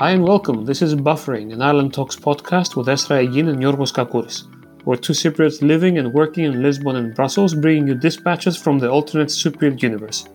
Hi 0.00 0.12
and 0.12 0.22
welcome. 0.22 0.64
This 0.64 0.80
is 0.80 0.94
Buffering, 0.94 1.52
an 1.52 1.60
Island 1.60 1.92
Talks 1.92 2.14
podcast 2.14 2.76
with 2.76 2.86
Esra 2.86 3.26
Egin 3.26 3.48
and 3.48 3.58
Yorgos 3.58 3.92
Kakouris. 3.92 4.46
We're 4.84 4.94
two 4.94 5.12
Cypriots 5.12 5.60
living 5.60 5.98
and 5.98 6.14
working 6.14 6.44
in 6.44 6.62
Lisbon 6.62 6.94
and 6.94 7.12
Brussels, 7.16 7.52
bringing 7.52 7.88
you 7.88 7.96
dispatches 7.96 8.56
from 8.56 8.78
the 8.78 8.88
alternate 8.88 9.26
Cypriot 9.26 9.82
universe. 9.82 10.28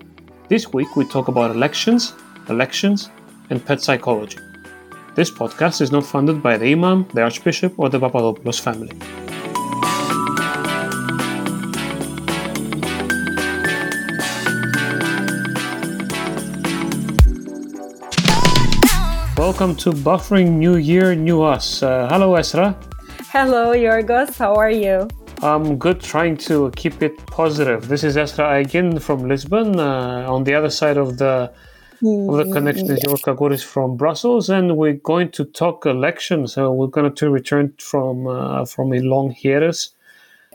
This 0.50 0.74
week 0.74 0.98
we 0.98 1.08
talk 1.08 1.30
about 1.30 1.56
elections, 1.56 2.12
elections, 2.50 3.10
and 3.52 3.66
pet 3.66 3.80
psychology. 3.80 4.38
This 5.16 5.32
podcast 5.32 5.80
is 5.80 5.94
not 5.94 6.06
funded 6.06 6.44
by 6.44 6.58
the 6.58 6.70
Imam, 6.70 7.08
the 7.14 7.22
Archbishop, 7.22 7.80
or 7.80 7.88
the 7.88 8.02
Papadopoulos 8.02 8.60
family. 8.60 8.92
Welcome 19.48 19.76
to 19.84 19.92
Buffering 19.92 20.52
New 20.52 20.78
Year, 20.78 21.14
New 21.16 21.42
Us. 21.44 21.84
Uh, 21.84 22.08
hello, 22.10 22.32
Esra. 22.38 22.78
Hello, 23.30 23.74
Yorgos. 23.74 24.38
How 24.38 24.56
are 24.56 24.72
you? 24.72 25.10
I'm 25.42 25.78
good, 25.78 26.00
trying 26.00 26.38
to 26.48 26.72
keep 26.78 27.02
it 27.02 27.18
positive. 27.26 27.90
This 27.90 28.06
is 28.06 28.16
Esra 28.16 28.62
again 28.62 29.00
from 29.00 29.28
Lisbon. 29.28 29.78
Uh, 29.78 30.26
on 30.34 30.46
the 30.46 30.54
other 30.54 30.70
side 30.70 30.96
of 30.96 31.18
the 31.18 31.52
of 32.02 32.38
the 32.38 32.50
connection 32.54 32.90
is 32.90 33.02
Yorgos 33.02 33.24
Kakouris 33.24 33.62
from 33.66 33.98
Brussels, 33.98 34.50
and 34.50 34.78
we're 34.78 34.94
going 34.94 35.30
to 35.32 35.44
talk 35.44 35.86
elections. 35.86 36.54
So 36.54 36.72
we're 36.72 36.88
going 36.88 37.14
to 37.14 37.30
return 37.30 37.74
from 37.80 38.26
uh, 38.28 38.64
from 38.64 38.94
a 38.94 39.02
long 39.02 39.36
hiatus 39.36 39.90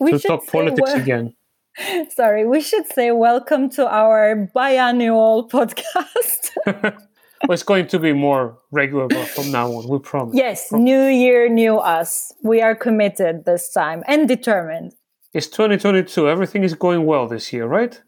we 0.00 0.12
to 0.12 0.18
talk 0.18 0.46
politics 0.46 0.92
well. 0.94 1.02
again. 1.02 1.34
Sorry, 2.08 2.46
we 2.46 2.62
should 2.62 2.86
say 2.86 3.10
welcome 3.10 3.68
to 3.70 3.86
our 3.86 4.48
biannual 4.56 5.50
podcast. 5.56 6.96
well, 7.46 7.54
it's 7.54 7.62
going 7.62 7.86
to 7.88 7.98
be 7.98 8.12
more 8.12 8.58
regular 8.70 9.08
from 9.26 9.50
now 9.50 9.70
on. 9.72 9.88
We 9.88 9.98
promise. 9.98 10.34
Yes, 10.34 10.72
new 10.72 11.06
year, 11.06 11.48
new 11.48 11.76
us. 11.76 12.32
We 12.42 12.60
are 12.62 12.74
committed 12.74 13.44
this 13.44 13.72
time 13.72 14.02
and 14.06 14.26
determined. 14.26 14.94
It's 15.32 15.46
2022. 15.48 16.28
Everything 16.28 16.64
is 16.64 16.74
going 16.74 17.04
well 17.06 17.28
this 17.28 17.52
year, 17.52 17.66
right? 17.66 18.00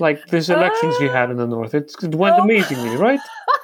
Like 0.00 0.26
these 0.28 0.50
elections 0.50 0.96
uh, 0.96 1.04
you 1.04 1.08
had 1.10 1.30
in 1.30 1.36
the 1.36 1.46
north, 1.46 1.74
it, 1.74 1.94
it 2.02 2.14
went 2.14 2.36
oh. 2.38 2.42
amazingly, 2.42 2.96
right? 2.96 3.20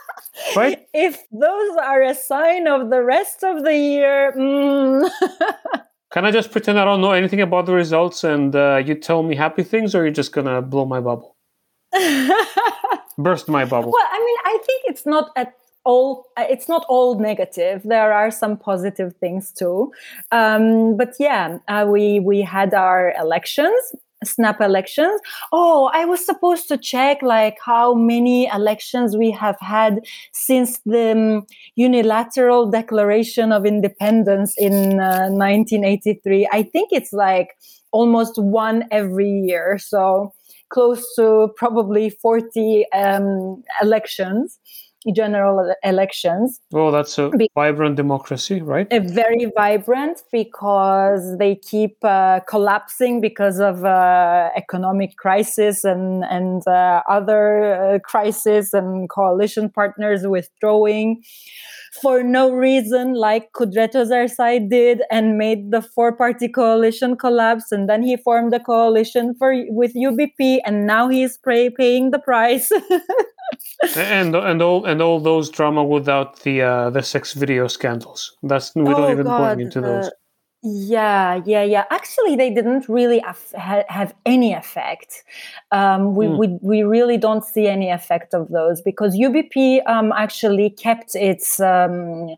right? 0.56 0.86
If 0.95 1.20
those 1.33 1.77
are 1.77 2.03
a 2.03 2.14
sign 2.14 2.67
of 2.69 2.91
the 2.91 3.03
rest 3.03 3.42
of 3.42 3.64
the 3.64 3.77
year. 3.77 4.33
Mm. 4.36 5.11
Can 6.12 6.27
I 6.27 6.30
just 6.30 6.53
pretend 6.53 6.78
I 6.78 6.84
don't 6.84 7.00
know 7.00 7.12
anything 7.12 7.41
about 7.41 7.64
the 7.64 7.73
results 7.73 8.23
and 8.23 8.55
uh, 8.55 8.77
you 8.84 8.95
tell 8.95 9.23
me 9.23 9.34
happy 9.34 9.62
things, 9.62 9.95
or 9.95 10.03
you're 10.03 10.12
just 10.12 10.33
gonna 10.33 10.61
blow 10.61 10.84
my 10.84 11.00
bubble? 11.00 11.32
burst 13.19 13.48
my 13.48 13.65
bubble. 13.65 13.93
Well, 13.93 14.09
I 14.11 14.19
mean, 14.19 14.37
I 14.45 14.59
think 14.65 14.83
it's 14.87 15.07
not 15.07 15.31
at 15.37 15.55
all 15.85 16.27
it's 16.39 16.69
not 16.69 16.85
all 16.89 17.19
negative. 17.19 17.83
There 17.85 18.12
are 18.12 18.31
some 18.31 18.57
positive 18.57 19.15
things 19.17 19.53
too. 19.53 19.93
Um, 20.31 20.97
but 20.97 21.15
yeah 21.19 21.59
uh, 21.69 21.87
we 21.89 22.20
we 22.20 22.41
had 22.41 22.75
our 22.75 23.13
elections 23.19 23.95
snap 24.25 24.61
elections. 24.61 25.20
Oh 25.53 25.91
i 25.93 26.05
was 26.05 26.25
supposed 26.25 26.69
to 26.69 26.79
check 26.79 27.23
like 27.23 27.57
how 27.65 27.95
many 27.95 28.47
elections 28.47 29.17
we 29.17 29.33
have 29.33 29.57
had 29.61 30.01
since 30.33 30.79
the 30.87 31.11
um, 31.11 31.47
unilateral 31.75 32.70
declaration 32.70 33.53
of 33.53 33.67
independence 33.67 34.55
in 34.59 35.01
uh, 35.01 35.27
1983 35.31 36.48
i 36.53 36.63
think 36.63 36.91
it's 36.93 37.13
like 37.13 37.57
almost 37.93 38.39
one 38.39 38.85
every 38.91 39.29
year. 39.29 39.79
So 39.79 40.33
close 40.73 41.15
to 41.17 41.53
probably 41.56 42.11
40 42.11 42.87
um, 42.92 43.62
elections 43.83 44.59
general 45.14 45.75
elections. 45.83 46.61
Well, 46.70 46.92
that's 46.92 47.19
a 47.19 47.31
Be- 47.31 47.50
vibrant 47.55 47.97
democracy, 47.97 48.63
right? 48.63 48.86
A 48.90 49.01
very 49.01 49.51
vibrant 49.57 50.23
because 50.30 51.36
they 51.39 51.57
keep 51.57 51.96
uh, 52.05 52.40
collapsing 52.48 53.20
because 53.20 53.58
of 53.58 53.85
uh, 53.85 54.51
economic 54.57 55.17
crisis 55.17 55.85
and 55.85 56.24
and 56.24 56.67
uh, 56.67 57.02
other 57.08 57.95
uh, 57.95 57.98
crisis 58.01 58.73
and 58.73 59.08
coalition 59.08 59.70
partners 59.70 60.27
withdrawing 60.27 61.23
for 62.01 62.23
no 62.23 62.51
reason, 62.51 63.14
like 63.14 63.52
Kudret 63.52 63.92
Özersay 63.92 64.68
did, 64.68 65.02
and 65.11 65.36
made 65.36 65.70
the 65.70 65.83
four-party 65.83 66.48
coalition 66.48 67.17
collapse. 67.17 67.70
And 67.70 67.89
then 67.89 68.02
he 68.02 68.17
formed 68.17 68.55
a 68.55 68.61
coalition 68.61 69.35
for 69.35 69.55
with 69.68 69.95
UBP, 69.95 70.61
and 70.64 70.86
now 70.86 71.08
he's 71.08 71.36
pay, 71.39 71.68
paying 71.68 72.11
the 72.11 72.18
price. 72.18 72.70
and 73.96 74.35
and 74.35 74.63
all 74.63 74.85
and 74.85 75.02
all 75.02 75.20
those 75.20 75.51
drama 75.51 75.85
without 75.85 76.40
the 76.40 76.63
uh, 76.63 76.90
the 76.90 77.02
sex 77.02 77.33
video 77.33 77.67
scandals. 77.68 78.36
That's 78.42 78.74
we 78.74 78.85
don't 78.85 79.01
oh, 79.01 79.13
even 79.13 79.27
go 79.27 79.48
into 79.51 79.80
those. 79.80 80.11
Yeah, 80.64 81.42
yeah, 81.45 81.64
yeah. 81.64 81.85
Actually, 81.91 82.36
they 82.36 82.48
didn't 82.48 82.89
really 82.89 83.20
af- 83.27 83.52
ha- 83.57 83.83
have 83.89 84.14
any 84.24 84.52
effect. 84.52 85.24
Um, 85.73 86.14
we, 86.14 86.27
mm. 86.27 86.39
we, 86.39 86.58
we 86.62 86.83
really 86.85 87.17
don't 87.17 87.45
see 87.45 87.67
any 87.67 87.91
effect 87.91 88.33
of 88.33 88.48
those 88.48 88.80
because 88.80 89.17
UBP 89.17 89.85
um, 89.89 90.12
actually 90.12 90.70
kept 90.70 91.17
its 91.17 91.58
um, 91.58 92.36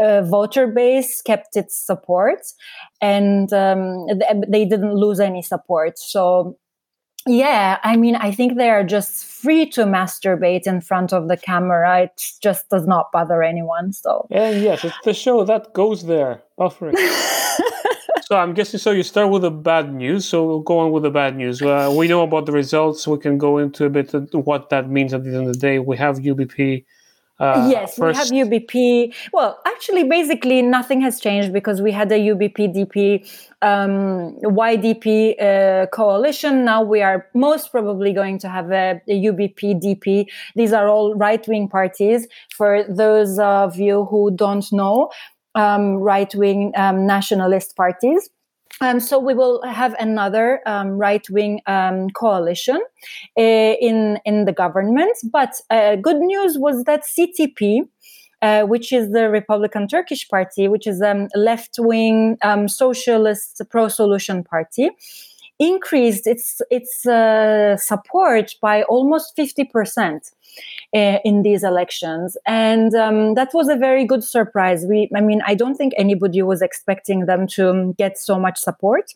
uh, 0.00 0.22
voter 0.22 0.66
base, 0.66 1.20
kept 1.20 1.54
its 1.54 1.76
support, 1.76 2.40
and 3.02 3.52
um, 3.52 4.06
they 4.48 4.64
didn't 4.64 4.94
lose 4.94 5.20
any 5.20 5.42
support. 5.42 5.98
So 5.98 6.56
yeah, 7.26 7.78
I 7.82 7.96
mean, 7.96 8.16
I 8.16 8.30
think 8.30 8.56
they 8.56 8.70
are 8.70 8.84
just 8.84 9.24
free 9.24 9.68
to 9.70 9.84
masturbate 9.84 10.66
in 10.66 10.80
front 10.80 11.12
of 11.12 11.28
the 11.28 11.36
camera. 11.36 12.02
It 12.02 12.20
just 12.40 12.68
does 12.68 12.86
not 12.86 13.10
bother 13.12 13.42
anyone. 13.42 13.92
So, 13.92 14.26
yeah, 14.30 14.50
yes, 14.50 14.84
it's 14.84 14.96
the 15.04 15.14
show 15.14 15.44
that 15.44 15.72
goes 15.72 16.06
there, 16.06 16.42
buffering. 16.58 16.96
so 18.22 18.36
I'm 18.36 18.54
guessing 18.54 18.78
so. 18.78 18.92
You 18.92 19.02
start 19.02 19.30
with 19.30 19.42
the 19.42 19.50
bad 19.50 19.92
news. 19.92 20.24
So 20.24 20.44
we'll 20.44 20.60
go 20.60 20.78
on 20.78 20.92
with 20.92 21.02
the 21.02 21.10
bad 21.10 21.36
news. 21.36 21.60
Uh, 21.60 21.92
we 21.96 22.08
know 22.08 22.22
about 22.22 22.46
the 22.46 22.52
results. 22.52 23.06
We 23.06 23.18
can 23.18 23.38
go 23.38 23.58
into 23.58 23.84
a 23.84 23.90
bit 23.90 24.14
of 24.14 24.28
what 24.32 24.70
that 24.70 24.88
means 24.88 25.12
at 25.12 25.24
the 25.24 25.30
end 25.36 25.48
of 25.48 25.54
the 25.54 25.58
day. 25.58 25.78
We 25.78 25.96
have 25.96 26.18
UBP 26.18 26.84
uh, 27.38 27.68
yes, 27.70 27.96
first... 27.96 28.30
we 28.30 28.38
have 28.38 28.48
UBP. 28.48 29.14
Well, 29.32 29.60
actually, 29.66 30.04
basically, 30.04 30.62
nothing 30.62 31.02
has 31.02 31.20
changed 31.20 31.52
because 31.52 31.82
we 31.82 31.92
had 31.92 32.10
a 32.10 32.18
UBP 32.18 32.74
DP 32.74 33.28
um, 33.62 34.36
YDP 34.42 35.40
uh, 35.40 35.86
coalition. 35.88 36.64
Now 36.64 36.82
we 36.82 37.02
are 37.02 37.26
most 37.34 37.70
probably 37.70 38.12
going 38.12 38.38
to 38.38 38.48
have 38.48 38.70
a, 38.70 39.00
a 39.08 39.24
UBP 39.24 39.82
DP. 39.82 40.26
These 40.54 40.72
are 40.72 40.88
all 40.88 41.14
right 41.14 41.46
wing 41.46 41.68
parties. 41.68 42.26
For 42.56 42.84
those 42.88 43.38
of 43.38 43.76
you 43.76 44.06
who 44.06 44.30
don't 44.34 44.70
know, 44.72 45.10
um, 45.54 45.96
right 45.96 46.32
wing 46.34 46.72
um, 46.76 47.06
nationalist 47.06 47.76
parties. 47.76 48.30
Um, 48.80 49.00
so 49.00 49.18
we 49.18 49.34
will 49.34 49.62
have 49.62 49.94
another 49.98 50.60
um, 50.66 50.98
right-wing 50.98 51.60
um, 51.66 52.10
coalition 52.10 52.80
uh, 53.38 53.40
in 53.42 54.18
in 54.24 54.44
the 54.44 54.52
government. 54.52 55.16
But 55.32 55.54
uh, 55.70 55.96
good 55.96 56.18
news 56.18 56.58
was 56.58 56.84
that 56.84 57.02
CTP, 57.04 57.88
uh, 58.42 58.62
which 58.64 58.92
is 58.92 59.12
the 59.12 59.30
Republican 59.30 59.88
Turkish 59.88 60.28
Party, 60.28 60.68
which 60.68 60.86
is 60.86 61.00
a 61.00 61.26
left-wing 61.34 62.36
um, 62.42 62.68
socialist 62.68 63.62
pro-solution 63.70 64.44
party, 64.44 64.90
increased 65.58 66.26
its 66.26 66.60
its 66.70 67.06
uh, 67.06 67.76
support 67.76 68.54
by 68.60 68.82
almost 68.84 69.34
fifty 69.36 69.64
percent 69.64 70.30
uh, 70.94 71.18
in 71.24 71.42
these 71.42 71.64
elections, 71.64 72.36
and 72.46 72.94
um, 72.94 73.34
that 73.34 73.50
was 73.54 73.68
a 73.68 73.76
very 73.76 74.04
good 74.04 74.24
surprise. 74.24 74.84
We, 74.88 75.10
I 75.14 75.20
mean, 75.20 75.42
I 75.46 75.54
don't 75.54 75.76
think 75.76 75.92
anybody 75.96 76.42
was 76.42 76.62
expecting 76.62 77.26
them 77.26 77.46
to 77.48 77.94
get 77.98 78.18
so 78.18 78.38
much 78.38 78.58
support. 78.58 79.12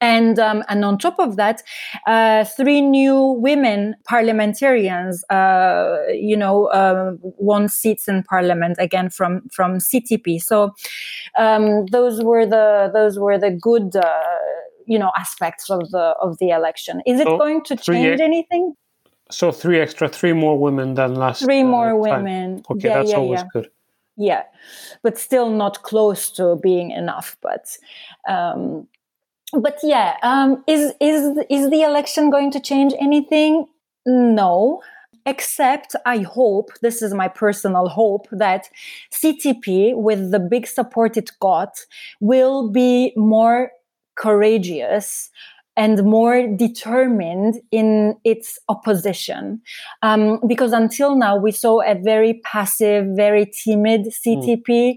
And 0.00 0.38
um, 0.38 0.62
and 0.68 0.84
on 0.84 0.96
top 0.96 1.18
of 1.18 1.34
that, 1.36 1.62
uh, 2.06 2.44
three 2.44 2.80
new 2.80 3.20
women 3.40 3.96
parliamentarians, 4.04 5.24
uh, 5.28 5.96
you 6.10 6.36
know, 6.36 6.66
uh, 6.66 7.14
won 7.22 7.68
seats 7.68 8.06
in 8.06 8.22
parliament 8.22 8.76
again 8.78 9.10
from 9.10 9.48
from 9.50 9.78
CTP. 9.78 10.40
So 10.40 10.72
um, 11.36 11.86
those 11.86 12.22
were 12.22 12.46
the 12.46 12.90
those 12.94 13.18
were 13.18 13.38
the 13.38 13.50
good, 13.50 13.96
uh, 13.96 14.20
you 14.88 14.98
know, 14.98 15.12
aspects 15.16 15.70
of 15.70 15.90
the 15.90 16.14
of 16.20 16.38
the 16.38 16.50
election. 16.50 17.02
Is 17.06 17.20
it 17.20 17.26
so 17.26 17.38
going 17.38 17.62
to 17.64 17.76
change 17.76 18.20
anything? 18.20 18.74
So 19.30 19.52
three 19.52 19.78
extra, 19.78 20.08
three 20.08 20.32
more 20.32 20.58
women 20.58 20.94
than 20.94 21.14
last. 21.14 21.42
Three 21.42 21.60
uh, 21.60 21.66
more 21.66 21.96
women. 21.96 22.62
Okay, 22.70 22.88
yeah, 22.88 22.94
that's 22.94 23.10
yeah, 23.10 23.16
always 23.16 23.40
yeah. 23.40 23.46
good. 23.52 23.70
Yeah, 24.16 24.42
but 25.02 25.18
still 25.18 25.50
not 25.50 25.82
close 25.82 26.30
to 26.32 26.56
being 26.56 26.90
enough. 26.90 27.36
But, 27.40 27.76
um, 28.28 28.88
but 29.52 29.78
yeah, 29.82 30.16
um, 30.22 30.64
is 30.66 30.92
is 31.00 31.38
is 31.50 31.70
the 31.70 31.82
election 31.82 32.30
going 32.30 32.50
to 32.52 32.60
change 32.60 32.94
anything? 32.98 33.66
No, 34.06 34.80
except 35.26 35.94
I 36.06 36.18
hope 36.18 36.70
this 36.80 37.02
is 37.02 37.12
my 37.12 37.28
personal 37.28 37.88
hope 37.88 38.26
that 38.32 38.70
CTP, 39.12 39.94
with 39.94 40.30
the 40.30 40.40
big 40.40 40.66
support 40.66 41.16
it 41.18 41.30
got, 41.38 41.84
will 42.20 42.70
be 42.70 43.12
more 43.14 43.70
courageous 44.18 45.30
and 45.78 46.02
more 46.02 46.44
determined 46.48 47.60
in 47.70 48.16
its 48.24 48.58
opposition. 48.68 49.62
Um, 50.02 50.40
because 50.46 50.72
until 50.72 51.14
now, 51.16 51.36
we 51.36 51.52
saw 51.52 51.80
a 51.82 51.94
very 51.94 52.40
passive, 52.44 53.06
very 53.14 53.46
timid 53.46 54.06
CTP. 54.06 54.66
Mm. 54.66 54.96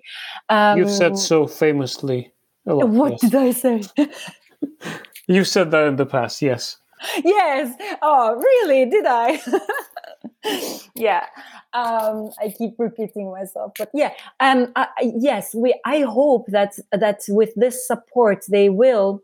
Um, 0.49 0.79
You've 0.79 0.89
said 0.89 1.19
so 1.19 1.45
famously. 1.45 2.33
Lot, 2.65 2.89
what 2.89 3.11
yes. 3.11 3.21
did 3.21 3.35
I 3.35 3.51
say? 3.51 3.83
you 5.27 5.43
said 5.43 5.69
that 5.69 5.87
in 5.87 5.97
the 5.97 6.05
past, 6.07 6.41
yes. 6.41 6.77
Yes. 7.23 7.75
Oh, 8.01 8.35
really? 8.35 8.89
Did 8.89 9.05
I? 9.05 9.39
yeah. 10.95 11.25
Um, 11.73 12.31
I 12.39 12.53
keep 12.57 12.73
repeating 12.77 13.31
myself, 13.31 13.73
but 13.77 13.89
yeah. 13.93 14.13
Um, 14.39 14.71
uh, 14.75 14.87
yes, 15.01 15.53
we. 15.53 15.79
I 15.85 16.01
hope 16.01 16.47
that 16.47 16.73
that 16.91 17.21
with 17.27 17.53
this 17.55 17.87
support, 17.87 18.45
they 18.49 18.69
will 18.69 19.21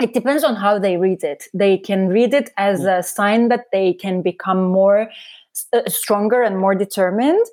it 0.00 0.12
depends 0.12 0.44
on 0.44 0.56
how 0.56 0.78
they 0.78 0.96
read 0.96 1.24
it. 1.24 1.44
They 1.54 1.78
can 1.78 2.08
read 2.08 2.34
it 2.34 2.50
as 2.56 2.80
mm. 2.80 2.98
a 2.98 3.02
sign 3.02 3.48
that 3.48 3.66
they 3.72 3.94
can 3.94 4.22
become 4.22 4.64
more 4.64 5.10
uh, 5.72 5.82
stronger 5.86 6.42
and 6.42 6.58
more 6.58 6.74
determined, 6.74 7.44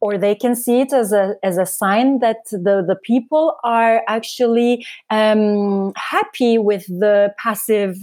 or 0.00 0.18
they 0.18 0.34
can 0.34 0.54
see 0.54 0.80
it 0.80 0.92
as 0.92 1.12
a 1.12 1.36
as 1.42 1.56
a 1.58 1.66
sign 1.66 2.18
that 2.20 2.44
the 2.50 2.84
the 2.86 2.98
people 3.02 3.56
are 3.64 4.02
actually 4.08 4.86
um, 5.10 5.92
happy 5.96 6.58
with 6.58 6.86
the 6.86 7.34
passive 7.38 7.96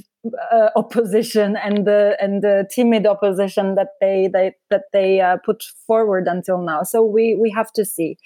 uh, 0.52 0.70
opposition 0.76 1.58
and 1.58 1.86
the 1.86 2.16
and 2.22 2.44
the 2.44 2.68
timid 2.74 3.06
opposition 3.06 3.76
that 3.76 3.90
they, 4.00 4.30
they 4.32 4.56
that 4.70 4.84
they 4.94 5.20
uh, 5.20 5.38
put 5.38 5.64
forward 5.88 6.28
until 6.28 6.62
now. 6.62 6.84
So 6.84 7.04
we 7.04 7.36
we 7.36 7.50
have 7.52 7.72
to 7.74 7.86
see. 7.86 8.18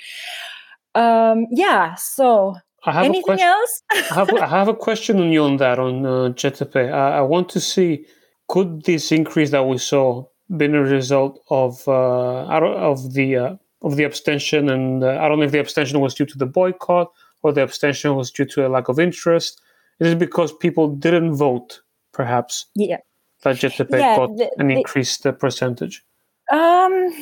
Um, 0.93 1.47
yeah. 1.51 1.95
So 1.95 2.55
I 2.85 2.91
have 2.91 3.05
Anything 3.05 3.21
a 3.21 3.23
question. 3.23 3.47
else? 3.47 3.83
I, 3.91 4.15
have, 4.15 4.29
I 4.33 4.47
have 4.47 4.67
a 4.67 4.73
question 4.73 5.19
on 5.19 5.31
you 5.31 5.43
on 5.43 5.57
that 5.57 5.79
on 5.79 6.05
uh, 6.05 6.09
CTP. 6.29 6.91
I, 6.91 7.17
I, 7.17 7.21
want 7.21 7.49
to 7.49 7.59
see 7.59 8.05
could 8.47 8.83
this 8.83 9.11
increase 9.11 9.51
that 9.51 9.63
we 9.63 9.77
saw 9.77 10.25
been 10.55 10.75
a 10.75 10.83
result 10.83 11.43
of 11.49 11.85
uh, 11.87 12.45
of 12.45 13.13
the 13.13 13.35
uh, 13.35 13.55
of 13.81 13.95
the 13.95 14.03
abstention 14.03 14.69
and 14.69 15.03
uh, 15.03 15.17
I 15.19 15.27
don't 15.27 15.39
know 15.39 15.45
if 15.45 15.51
the 15.51 15.59
abstention 15.59 15.99
was 15.99 16.13
due 16.13 16.25
to 16.25 16.37
the 16.37 16.45
boycott 16.45 17.11
or 17.41 17.53
the 17.53 17.63
abstention 17.63 18.15
was 18.15 18.31
due 18.31 18.45
to 18.45 18.67
a 18.67 18.69
lack 18.69 18.87
of 18.87 18.99
interest. 18.99 19.61
Is 19.99 20.13
it 20.13 20.19
because 20.19 20.51
people 20.51 20.89
didn't 20.89 21.35
vote, 21.35 21.81
perhaps? 22.15 22.65
Yeah. 22.75 22.97
That 23.43 23.57
CTP 23.57 23.91
yeah, 23.91 24.17
got 24.17 24.37
the, 24.37 24.49
an 24.57 24.71
increased 24.71 25.27
percentage. 25.39 26.03
Um, 26.51 27.13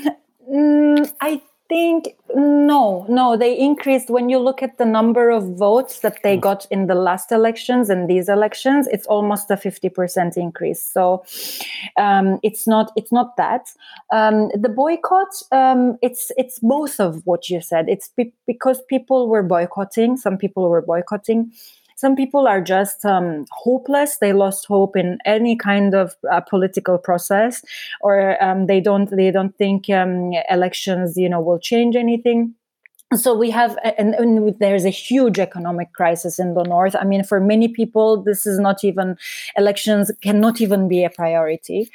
mm, 0.49 1.11
I 1.19 1.41
think 1.67 2.15
no, 2.35 3.05
no, 3.09 3.35
they 3.35 3.57
increased. 3.57 4.09
When 4.09 4.29
you 4.29 4.37
look 4.37 4.61
at 4.61 4.77
the 4.77 4.85
number 4.85 5.29
of 5.31 5.57
votes 5.57 5.99
that 5.99 6.21
they 6.23 6.37
mm. 6.37 6.41
got 6.41 6.65
in 6.69 6.87
the 6.87 6.95
last 6.95 7.31
elections 7.31 7.89
and 7.89 8.09
these 8.09 8.29
elections, 8.29 8.87
it's 8.87 9.07
almost 9.07 9.49
a 9.51 9.57
fifty 9.57 9.89
percent 9.89 10.37
increase. 10.37 10.83
So 10.85 11.25
um, 11.97 12.39
it's 12.43 12.67
not 12.67 12.91
it's 12.95 13.11
not 13.11 13.35
that 13.37 13.65
um, 14.13 14.49
the 14.53 14.69
boycott. 14.69 15.33
Um, 15.51 15.97
it's 16.01 16.31
it's 16.37 16.59
both 16.59 16.99
of 16.99 17.21
what 17.25 17.49
you 17.49 17.59
said. 17.59 17.89
It's 17.89 18.09
be- 18.09 18.33
because 18.45 18.81
people 18.87 19.27
were 19.27 19.43
boycotting. 19.43 20.17
Some 20.17 20.37
people 20.37 20.69
were 20.69 20.81
boycotting 20.81 21.51
some 22.03 22.17
people 22.17 22.49
are 22.49 22.61
just 22.61 23.05
um, 23.05 23.45
hopeless. 23.51 24.17
They 24.17 24.33
lost 24.33 24.65
hope 24.65 24.97
in 24.97 25.19
any 25.25 25.55
kind 25.55 25.95
of 25.95 26.15
uh, 26.29 26.41
political 26.41 26.97
process 26.97 27.63
or 28.01 28.43
um, 28.43 28.67
they 28.67 28.81
don't 28.81 29.09
they 29.09 29.31
don't 29.31 29.55
think 29.57 29.89
um, 29.89 30.33
elections 30.49 31.15
you 31.15 31.29
know 31.29 31.39
will 31.39 31.59
change 31.59 31.95
anything. 31.95 32.55
So 33.15 33.35
we 33.35 33.51
have 33.51 33.77
and, 33.97 34.15
and, 34.15 34.55
there's 34.59 34.85
a 34.85 34.89
huge 34.89 35.39
economic 35.39 35.93
crisis 35.93 36.39
in 36.39 36.55
the 36.55 36.63
north. 36.63 36.95
I 36.95 37.05
mean 37.05 37.23
for 37.23 37.39
many 37.39 37.67
people 37.67 38.21
this 38.21 38.45
is 38.45 38.59
not 38.59 38.83
even 38.83 39.15
elections 39.55 40.11
cannot 40.21 40.59
even 40.59 40.87
be 40.87 41.05
a 41.05 41.09
priority. 41.09 41.89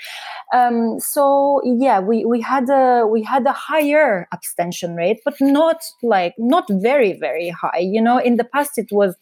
Um, 0.55 1.01
so 1.01 1.61
yeah 1.65 2.01
we, 2.01 2.25
we 2.25 2.41
had 2.41 2.71
a 2.71 3.07
we 3.07 3.23
had 3.23 3.45
a 3.47 3.53
higher 3.53 4.29
abstention 4.33 4.95
rate 4.95 5.21
but 5.25 5.35
not 5.41 5.81
like 6.03 6.35
not 6.39 6.65
very 6.71 7.13
very 7.27 7.51
high. 7.51 7.85
You 7.95 8.01
know 8.01 8.19
in 8.19 8.37
the 8.37 8.49
past 8.55 8.79
it 8.79 8.89
was 8.91 9.15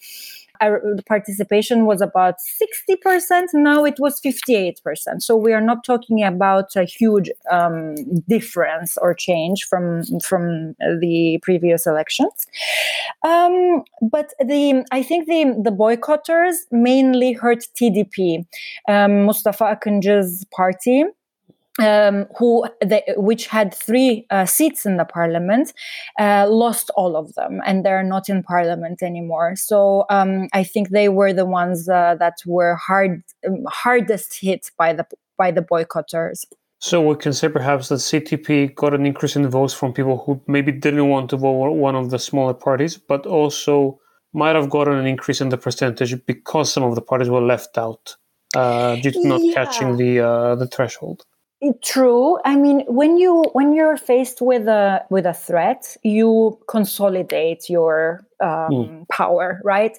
the 0.61 1.03
participation 1.07 1.87
was 1.87 2.01
about 2.01 2.37
60%. 2.63 3.47
Now 3.55 3.85
it 3.85 3.99
was 3.99 4.21
58%. 4.21 5.21
So 5.21 5.37
we 5.37 5.53
are 5.53 5.61
not 5.61 5.85
talking 5.85 6.23
about 6.23 6.77
a 6.77 6.85
huge 6.85 7.31
um, 7.51 7.95
difference 8.29 8.97
or 8.99 9.15
change 9.15 9.65
from, 9.65 10.03
from 10.23 10.75
the 11.01 11.39
previous 11.43 11.87
elections. 11.87 12.33
Um, 13.27 13.83
but 14.03 14.33
the, 14.39 14.85
I 14.91 15.03
think 15.03 15.27
the, 15.27 15.61
the 15.63 15.71
boycotters 15.71 16.57
mainly 16.71 17.33
hurt 17.33 17.65
TDP, 17.81 18.45
um, 18.89 19.25
Mustafa 19.25 19.77
Akıncı's 19.77 20.45
party 20.55 21.05
um, 21.81 22.27
who 22.39 22.67
they, 22.85 23.03
which 23.17 23.47
had 23.47 23.75
three 23.75 24.27
uh, 24.31 24.47
seats 24.47 24.87
in 24.87 24.97
the 24.97 25.05
parliament, 25.05 25.73
uh, 26.19 26.47
lost 26.49 26.91
all 26.97 27.17
of 27.17 27.35
them, 27.35 27.61
and 27.67 27.85
they're 27.85 28.03
not 28.03 28.29
in 28.29 28.43
parliament 28.43 29.03
anymore. 29.03 29.57
So 29.57 30.05
um, 30.11 30.49
I 30.53 30.65
think 30.65 30.91
they 30.91 31.09
were 31.09 31.33
the 31.33 31.47
ones 31.47 31.89
uh, 31.89 32.17
that 32.19 32.39
were 32.47 32.77
hard 32.77 33.23
um, 33.47 33.65
hardest 33.69 34.41
hit 34.41 34.71
by 34.79 34.93
the 34.93 35.07
by 35.37 35.51
the 35.51 35.63
boycotters. 35.63 36.45
So 36.79 37.01
we 37.01 37.17
can 37.17 37.33
say 37.33 37.49
perhaps 37.49 37.89
that 37.89 37.97
CTP 37.97 38.75
got 38.75 38.95
an 38.95 39.07
increase 39.07 39.35
in 39.35 39.49
votes 39.49 39.73
from 39.73 39.93
people 39.93 40.23
who 40.25 40.41
maybe 40.47 40.73
didn't 40.73 41.09
want 41.09 41.31
to 41.31 41.37
vote 41.37 41.73
one 41.73 41.97
of 41.97 42.11
the 42.11 42.19
smaller 42.19 42.53
parties, 42.53 42.99
but 42.99 43.27
also 43.27 43.99
might 44.35 44.55
have 44.55 44.69
gotten 44.69 44.95
an 44.95 45.07
increase 45.07 45.41
in 45.41 45.49
the 45.49 45.57
percentage 45.57 46.15
because 46.27 46.71
some 46.71 46.83
of 46.83 46.95
the 46.95 47.01
parties 47.01 47.31
were 47.31 47.41
left 47.41 47.79
out 47.79 48.17
uh, 48.55 48.97
due 48.97 49.11
to 49.11 49.27
not 49.27 49.41
yeah. 49.43 49.55
catching 49.55 49.97
the 49.97 50.21
uh, 50.21 50.55
the 50.55 50.67
threshold. 50.67 51.25
True. 51.83 52.39
I 52.45 52.55
mean, 52.55 52.85
when 52.87 53.17
you 53.17 53.45
when 53.55 53.73
you're 53.73 53.97
faced 53.97 54.43
with 54.43 54.69
a 54.69 55.03
with 55.09 55.25
a 55.25 55.33
threat, 55.33 55.97
you 56.03 56.59
consolidate 56.69 57.71
your 57.71 58.27
um, 58.43 58.49
mm. 58.49 59.09
power, 59.09 59.63
right? 59.65 59.99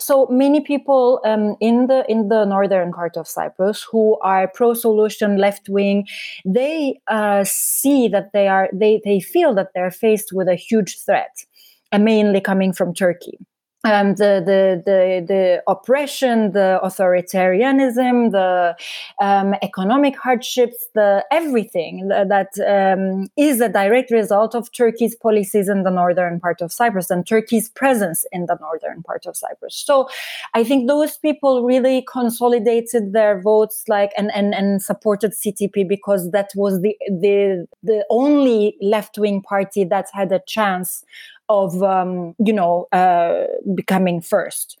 So 0.00 0.26
many 0.26 0.60
people 0.60 1.20
um, 1.24 1.56
in 1.60 1.86
the 1.86 2.04
in 2.10 2.26
the 2.26 2.44
northern 2.44 2.92
part 2.92 3.16
of 3.16 3.28
Cyprus 3.28 3.84
who 3.84 4.18
are 4.18 4.48
pro-solution, 4.48 5.36
left 5.36 5.68
wing, 5.68 6.08
they 6.44 6.98
uh, 7.06 7.44
see 7.44 8.08
that 8.08 8.32
they 8.32 8.48
are 8.48 8.68
they 8.72 9.00
they 9.04 9.20
feel 9.20 9.54
that 9.54 9.68
they're 9.74 9.92
faced 9.92 10.32
with 10.32 10.48
a 10.48 10.56
huge 10.56 10.98
threat, 10.98 11.44
uh, 11.92 11.98
mainly 11.98 12.40
coming 12.40 12.72
from 12.72 12.92
Turkey 12.92 13.38
um, 13.86 14.16
the, 14.16 14.42
the, 14.44 14.82
the, 14.84 15.24
the 15.26 15.62
oppression, 15.68 16.52
the 16.52 16.80
authoritarianism, 16.82 18.32
the 18.32 18.76
um, 19.20 19.54
economic 19.62 20.18
hardships, 20.18 20.88
the 20.94 21.24
everything 21.30 22.08
that 22.08 22.50
um, 22.66 23.28
is 23.36 23.60
a 23.60 23.68
direct 23.68 24.10
result 24.10 24.54
of 24.56 24.72
Turkey's 24.72 25.14
policies 25.14 25.68
in 25.68 25.84
the 25.84 25.90
northern 25.90 26.40
part 26.40 26.60
of 26.60 26.72
Cyprus 26.72 27.10
and 27.10 27.24
Turkey's 27.24 27.68
presence 27.68 28.26
in 28.32 28.46
the 28.46 28.58
northern 28.60 29.04
part 29.04 29.24
of 29.24 29.36
Cyprus. 29.36 29.76
So 29.76 30.08
I 30.52 30.64
think 30.64 30.88
those 30.88 31.16
people 31.16 31.64
really 31.64 32.04
consolidated 32.10 33.12
their 33.12 33.40
votes 33.40 33.84
like 33.88 34.10
and, 34.18 34.34
and, 34.34 34.52
and 34.52 34.82
supported 34.82 35.32
CTP 35.32 35.88
because 35.88 36.32
that 36.32 36.50
was 36.56 36.82
the 36.82 36.96
the 37.08 37.66
the 37.84 38.04
only 38.10 38.76
left 38.80 39.16
wing 39.16 39.42
party 39.42 39.84
that 39.84 40.06
had 40.12 40.32
a 40.32 40.40
chance 40.46 41.04
of 41.48 41.82
um, 41.82 42.34
you 42.38 42.52
know 42.52 42.86
uh, 42.92 43.44
becoming 43.74 44.20
first. 44.20 44.78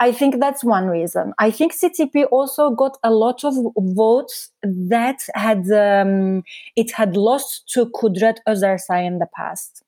I 0.00 0.12
think 0.12 0.38
that's 0.38 0.62
one 0.62 0.86
reason. 0.86 1.32
I 1.40 1.50
think 1.50 1.74
CTP 1.74 2.26
also 2.30 2.70
got 2.70 2.98
a 3.02 3.10
lot 3.10 3.42
of 3.44 3.54
votes 3.76 4.50
that 4.62 5.22
had 5.34 5.68
um, 5.72 6.44
it 6.76 6.92
had 6.92 7.16
lost 7.16 7.68
to 7.70 7.86
Kudret 7.86 8.38
Özersay 8.46 9.04
in 9.04 9.18
the 9.18 9.28
past. 9.34 9.82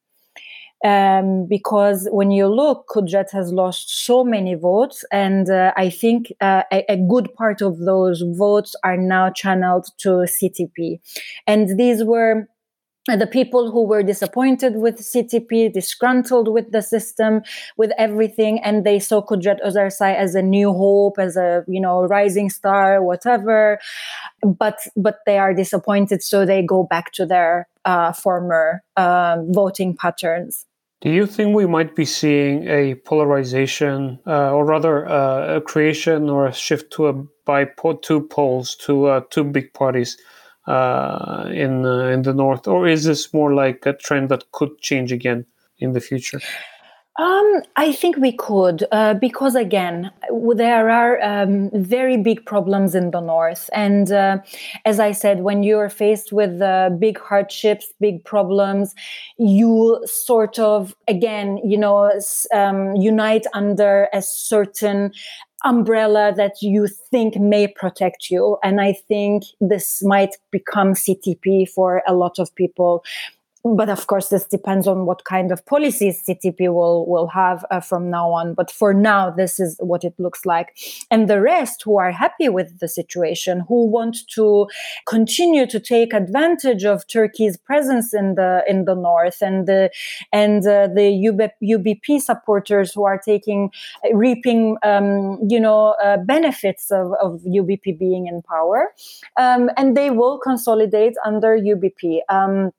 Um, 0.83 1.47
because 1.47 2.09
when 2.11 2.31
you 2.31 2.47
look, 2.47 2.87
Kudret 2.89 3.31
has 3.33 3.53
lost 3.53 4.05
so 4.07 4.25
many 4.25 4.55
votes, 4.55 5.05
and 5.13 5.51
uh, 5.51 5.75
I 5.77 5.91
think 5.91 6.33
uh, 6.41 6.63
a, 6.73 6.91
a, 6.91 6.97
good 6.97 7.35
part 7.35 7.61
of 7.61 7.81
those 7.81 8.25
votes 8.39 8.75
are 8.83 8.97
now 8.97 9.29
channeled 9.29 9.89
to 9.99 10.25
CTP, 10.27 11.01
and 11.47 11.79
these 11.79 12.03
were 12.03 12.49
the 13.07 13.27
people 13.27 13.71
who 13.71 13.87
were 13.87 14.03
disappointed 14.03 14.77
with 14.77 14.99
CTP, 14.99 15.73
disgruntled 15.73 16.49
with 16.49 16.71
the 16.71 16.83
system, 16.83 17.43
with 17.77 17.93
everything, 17.97 18.61
and 18.61 18.85
they 18.85 18.99
saw 18.99 19.23
Kudret 19.23 19.59
Özersay 19.65 20.15
as 20.15 20.35
a 20.35 20.43
new 20.43 20.73
hope, 20.73 21.19
as 21.19 21.37
a 21.37 21.65
you 21.67 21.81
know 21.81 22.05
rising 22.05 22.51
star, 22.51 23.03
whatever. 23.03 23.79
But 24.43 24.81
but 24.97 25.21
they 25.27 25.39
are 25.39 25.55
disappointed, 25.55 26.23
so 26.23 26.45
they 26.45 26.63
go 26.63 26.83
back 26.83 27.13
to 27.13 27.25
their 27.25 27.69
uh, 27.85 28.13
former 28.13 28.83
uh, 28.97 29.39
voting 29.49 29.97
patterns. 29.97 30.67
Do 31.01 31.09
you 31.09 31.25
think 31.25 31.57
we 31.57 31.67
might 31.67 31.97
be 31.97 32.05
seeing 32.05 32.69
a 32.69 32.95
polarization, 32.95 34.19
uh, 34.27 34.53
or 34.53 34.67
rather 34.67 35.09
uh, 35.09 35.57
a 35.57 35.61
creation 35.63 36.29
or 36.29 36.47
a 36.47 36.53
shift 36.53 36.93
to 36.93 37.09
a 37.09 37.15
by 37.47 37.67
two 38.03 38.21
poles, 38.21 38.77
to 38.77 39.07
uh, 39.07 39.21
two 39.31 39.45
big 39.45 39.73
parties? 39.73 40.19
Uh, 40.71 41.49
in 41.53 41.85
uh, 41.87 42.09
in 42.15 42.23
the 42.23 42.35
north, 42.35 42.67
or 42.69 42.87
is 42.89 43.05
this 43.05 43.33
more 43.35 43.53
like 43.55 43.87
a 43.87 43.93
trend 43.95 44.29
that 44.31 44.51
could 44.53 44.79
change 44.81 45.13
again 45.13 45.47
in 45.79 45.93
the 45.93 46.01
future? 46.01 46.41
Um, 47.21 47.61
I 47.77 47.93
think 47.93 48.17
we 48.17 48.33
could, 48.33 48.85
uh, 48.93 49.13
because 49.13 49.55
again, 49.55 50.11
there 50.55 50.89
are 50.89 51.23
um, 51.23 51.69
very 51.75 52.17
big 52.17 52.47
problems 52.47 52.95
in 52.95 53.11
the 53.11 53.21
north. 53.21 53.69
And 53.75 54.11
uh, 54.11 54.39
as 54.87 54.99
I 54.99 55.13
said, 55.13 55.43
when 55.43 55.63
you're 55.63 55.91
faced 55.91 56.33
with 56.33 56.63
uh, 56.63 56.89
big 56.99 57.19
hardships, 57.19 57.93
big 58.01 58.25
problems, 58.25 58.95
you 59.37 60.01
sort 60.07 60.59
of, 60.59 60.97
again, 61.09 61.59
you 61.63 61.77
know, 61.77 62.11
um, 62.55 62.97
unite 62.97 63.47
under 63.53 64.09
a 64.15 64.23
certain 64.23 65.13
umbrella 65.63 66.33
that 66.35 66.63
you 66.63 66.87
think 67.11 67.37
may 67.37 67.69
protect 67.69 68.31
you. 68.31 68.57
And 68.65 68.81
I 68.81 68.95
think 68.95 69.45
this 69.61 70.03
might 70.03 70.37
become 70.51 70.95
CTP 70.95 71.69
for 71.69 72.03
a 72.09 72.15
lot 72.15 72.39
of 72.39 72.55
people 72.55 73.05
but 73.65 73.91
of 73.91 74.07
course 74.07 74.29
this 74.29 74.45
depends 74.45 74.89
on 74.89 75.05
what 75.05 75.25
kind 75.25 75.53
of 75.53 75.65
policies 75.67 76.23
CTP 76.27 76.73
will 76.73 77.07
will 77.07 77.29
have 77.29 77.65
uh, 77.71 77.81
from 77.81 78.11
now 78.11 78.31
on. 78.31 78.55
But 78.55 78.71
for 78.71 78.95
now 78.95 79.31
this 79.31 79.61
is 79.61 79.77
what 79.81 80.03
it 80.05 80.15
looks 80.19 80.47
like. 80.47 80.77
And 81.11 81.29
the 81.29 81.41
rest 81.41 81.83
who 81.83 81.99
are 81.99 82.11
happy 82.11 82.49
with 82.49 82.79
the 82.81 82.89
situation 82.89 83.65
who 83.69 83.87
want 83.87 84.19
to 84.35 84.67
continue 85.07 85.67
to 85.67 85.79
take 85.79 86.15
advantage 86.15 86.85
of 86.85 87.07
Turkey's 87.07 87.57
presence 87.57 88.15
in 88.15 88.35
the 88.35 88.65
in 88.67 88.87
the 88.87 88.95
north 88.95 89.43
and 89.43 89.67
the 89.67 89.91
and 90.33 90.67
uh, 90.67 90.89
the 90.89 91.29
UB, 91.29 91.51
UBP 91.63 92.21
supporters 92.21 92.93
who 92.93 93.05
are 93.05 93.19
taking 93.19 93.71
reaping 94.13 94.77
um, 94.83 95.39
you 95.47 95.61
know 95.61 95.95
uh, 96.03 96.17
benefits 96.17 96.91
of, 96.91 97.13
of 97.21 97.41
UBP 97.43 97.99
being 97.99 98.27
in 98.27 98.41
power 98.43 98.93
um, 99.37 99.71
and 99.77 99.97
they 99.97 100.11
will 100.11 100.39
consolidate 100.39 101.15
under 101.25 101.59
UBP 101.59 102.21
um, 102.29 102.73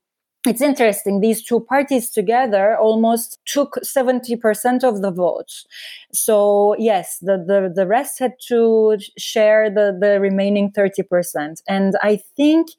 it's 0.46 0.62
interesting 0.62 1.20
these 1.20 1.44
two 1.44 1.60
parties 1.60 2.10
together 2.10 2.76
almost 2.78 3.40
took 3.46 3.78
70% 3.84 4.84
of 4.84 5.02
the 5.02 5.12
votes 5.12 5.66
so 6.14 6.76
yes 6.80 7.20
the, 7.22 7.38
the, 7.38 7.72
the 7.74 7.88
rest 7.88 8.20
had 8.20 8.34
to 8.48 8.98
share 9.18 9.70
the, 9.70 9.96
the 10.00 10.20
remaining 10.20 10.72
30% 10.72 11.62
and 11.68 11.96
i 12.02 12.20
think 12.36 12.70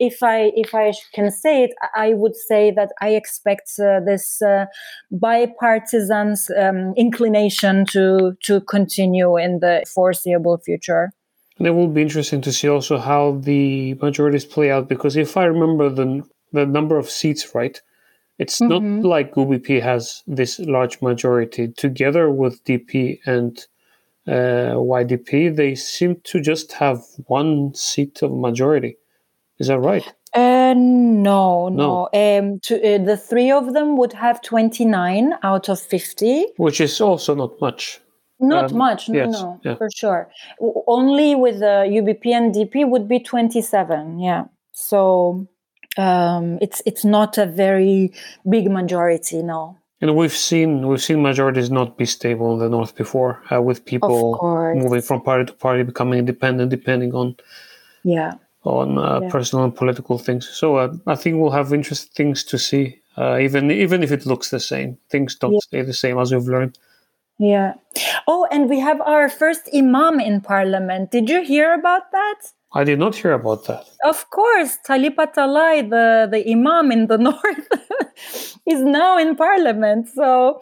if 0.00 0.22
i 0.22 0.50
if 0.56 0.74
i 0.74 0.92
can 1.12 1.30
say 1.30 1.64
it 1.64 1.70
i 1.94 2.14
would 2.14 2.34
say 2.34 2.70
that 2.70 2.90
i 3.00 3.10
expect 3.10 3.70
uh, 3.78 4.00
this 4.00 4.42
uh, 4.42 4.66
bipartisan 5.10 6.34
um, 6.58 6.92
inclination 6.96 7.84
to 7.86 8.36
to 8.42 8.60
continue 8.62 9.36
in 9.36 9.60
the 9.60 9.84
foreseeable 9.94 10.58
future. 10.58 11.12
And 11.58 11.68
it 11.68 11.70
will 11.70 11.86
be 11.86 12.02
interesting 12.02 12.40
to 12.40 12.52
see 12.52 12.68
also 12.68 12.98
how 12.98 13.38
the 13.40 13.94
majorities 13.94 14.44
play 14.44 14.72
out 14.72 14.88
because 14.88 15.16
if 15.16 15.36
I 15.36 15.44
remember 15.44 15.88
the 15.88 16.24
the 16.54 16.66
number 16.66 16.96
of 16.96 17.10
seats 17.10 17.54
right. 17.54 17.80
It's 18.38 18.60
mm-hmm. 18.60 19.00
not 19.00 19.08
like 19.08 19.34
UBP 19.34 19.82
has 19.82 20.22
this 20.26 20.58
large 20.58 21.00
majority. 21.02 21.68
Together 21.68 22.30
with 22.30 22.64
DP 22.64 23.20
and 23.26 23.58
uh, 24.26 24.74
YDP, 24.74 25.54
they 25.54 25.74
seem 25.74 26.20
to 26.24 26.40
just 26.40 26.72
have 26.72 27.02
one 27.26 27.74
seat 27.74 28.22
of 28.22 28.32
majority. 28.32 28.96
Is 29.58 29.68
that 29.68 29.78
right? 29.78 30.04
Uh, 30.34 30.74
no, 30.76 31.68
no. 31.68 32.08
no. 32.12 32.38
Um, 32.38 32.58
to, 32.64 32.74
uh, 32.74 33.04
the 33.04 33.16
three 33.16 33.52
of 33.52 33.72
them 33.72 33.96
would 33.96 34.12
have 34.14 34.42
29 34.42 35.34
out 35.44 35.68
of 35.68 35.80
50. 35.80 36.46
Which 36.56 36.80
is 36.80 37.00
also 37.00 37.36
not 37.36 37.60
much. 37.60 38.00
Not 38.40 38.72
um, 38.72 38.78
much, 38.78 39.08
no, 39.08 39.16
yes, 39.16 39.32
no, 39.32 39.60
yeah. 39.62 39.76
for 39.76 39.88
sure. 39.94 40.28
Only 40.88 41.36
with 41.36 41.60
the 41.60 41.86
UBP 41.86 42.26
and 42.26 42.52
DP 42.52 42.88
would 42.88 43.08
be 43.08 43.20
27, 43.20 44.18
yeah. 44.18 44.44
So 44.72 45.46
um, 45.96 46.58
it's 46.60 46.82
it's 46.86 47.04
not 47.04 47.38
a 47.38 47.46
very 47.46 48.12
big 48.48 48.70
majority 48.70 49.42
now. 49.42 49.76
and 50.00 50.16
we've 50.16 50.36
seen 50.36 50.88
we've 50.88 51.02
seen 51.02 51.22
majorities 51.22 51.70
not 51.70 51.96
be 51.96 52.06
stable 52.06 52.52
in 52.54 52.58
the 52.58 52.68
north 52.68 52.94
before 52.96 53.40
uh, 53.52 53.60
with 53.62 53.84
people 53.84 54.38
moving 54.76 55.02
from 55.02 55.22
party 55.22 55.44
to 55.46 55.52
party 55.52 55.82
becoming 55.82 56.18
independent 56.18 56.70
depending 56.70 57.14
on 57.14 57.36
yeah. 58.02 58.32
on 58.64 58.98
uh, 58.98 59.20
yeah. 59.20 59.30
personal 59.30 59.64
and 59.64 59.74
political 59.74 60.18
things. 60.18 60.48
So 60.48 60.76
uh, 60.76 60.92
i 61.06 61.14
think 61.14 61.36
we'll 61.36 61.58
have 61.58 61.72
interesting 61.72 62.12
things 62.14 62.44
to 62.44 62.58
see 62.58 63.00
uh, 63.16 63.38
even 63.38 63.70
even 63.70 64.02
if 64.02 64.10
it 64.10 64.26
looks 64.26 64.50
the 64.50 64.60
same. 64.60 64.98
Things 65.10 65.34
don't 65.34 65.52
yeah. 65.52 65.60
stay 65.62 65.82
the 65.82 65.92
same 65.92 66.18
as 66.18 66.32
we've 66.32 66.48
learned. 66.48 66.78
Yeah. 67.38 67.74
Oh 68.26 68.46
and 68.50 68.68
we 68.68 68.78
have 68.80 69.00
our 69.00 69.28
first 69.28 69.68
imam 69.74 70.20
in 70.20 70.40
parliament. 70.40 71.10
Did 71.10 71.28
you 71.28 71.42
hear 71.42 71.74
about 71.74 72.10
that 72.12 72.40
I 72.74 72.82
did 72.84 72.98
not 72.98 73.14
hear 73.14 73.32
about 73.32 73.66
that. 73.66 73.86
Of 74.04 74.28
course, 74.30 74.78
Talip 74.86 75.14
Atalay, 75.16 75.88
the, 75.88 76.28
the 76.30 76.50
Imam 76.50 76.90
in 76.90 77.06
the 77.06 77.18
north, 77.28 77.68
is 78.66 78.80
now 78.80 79.16
in 79.16 79.36
parliament. 79.36 80.08
So, 80.08 80.60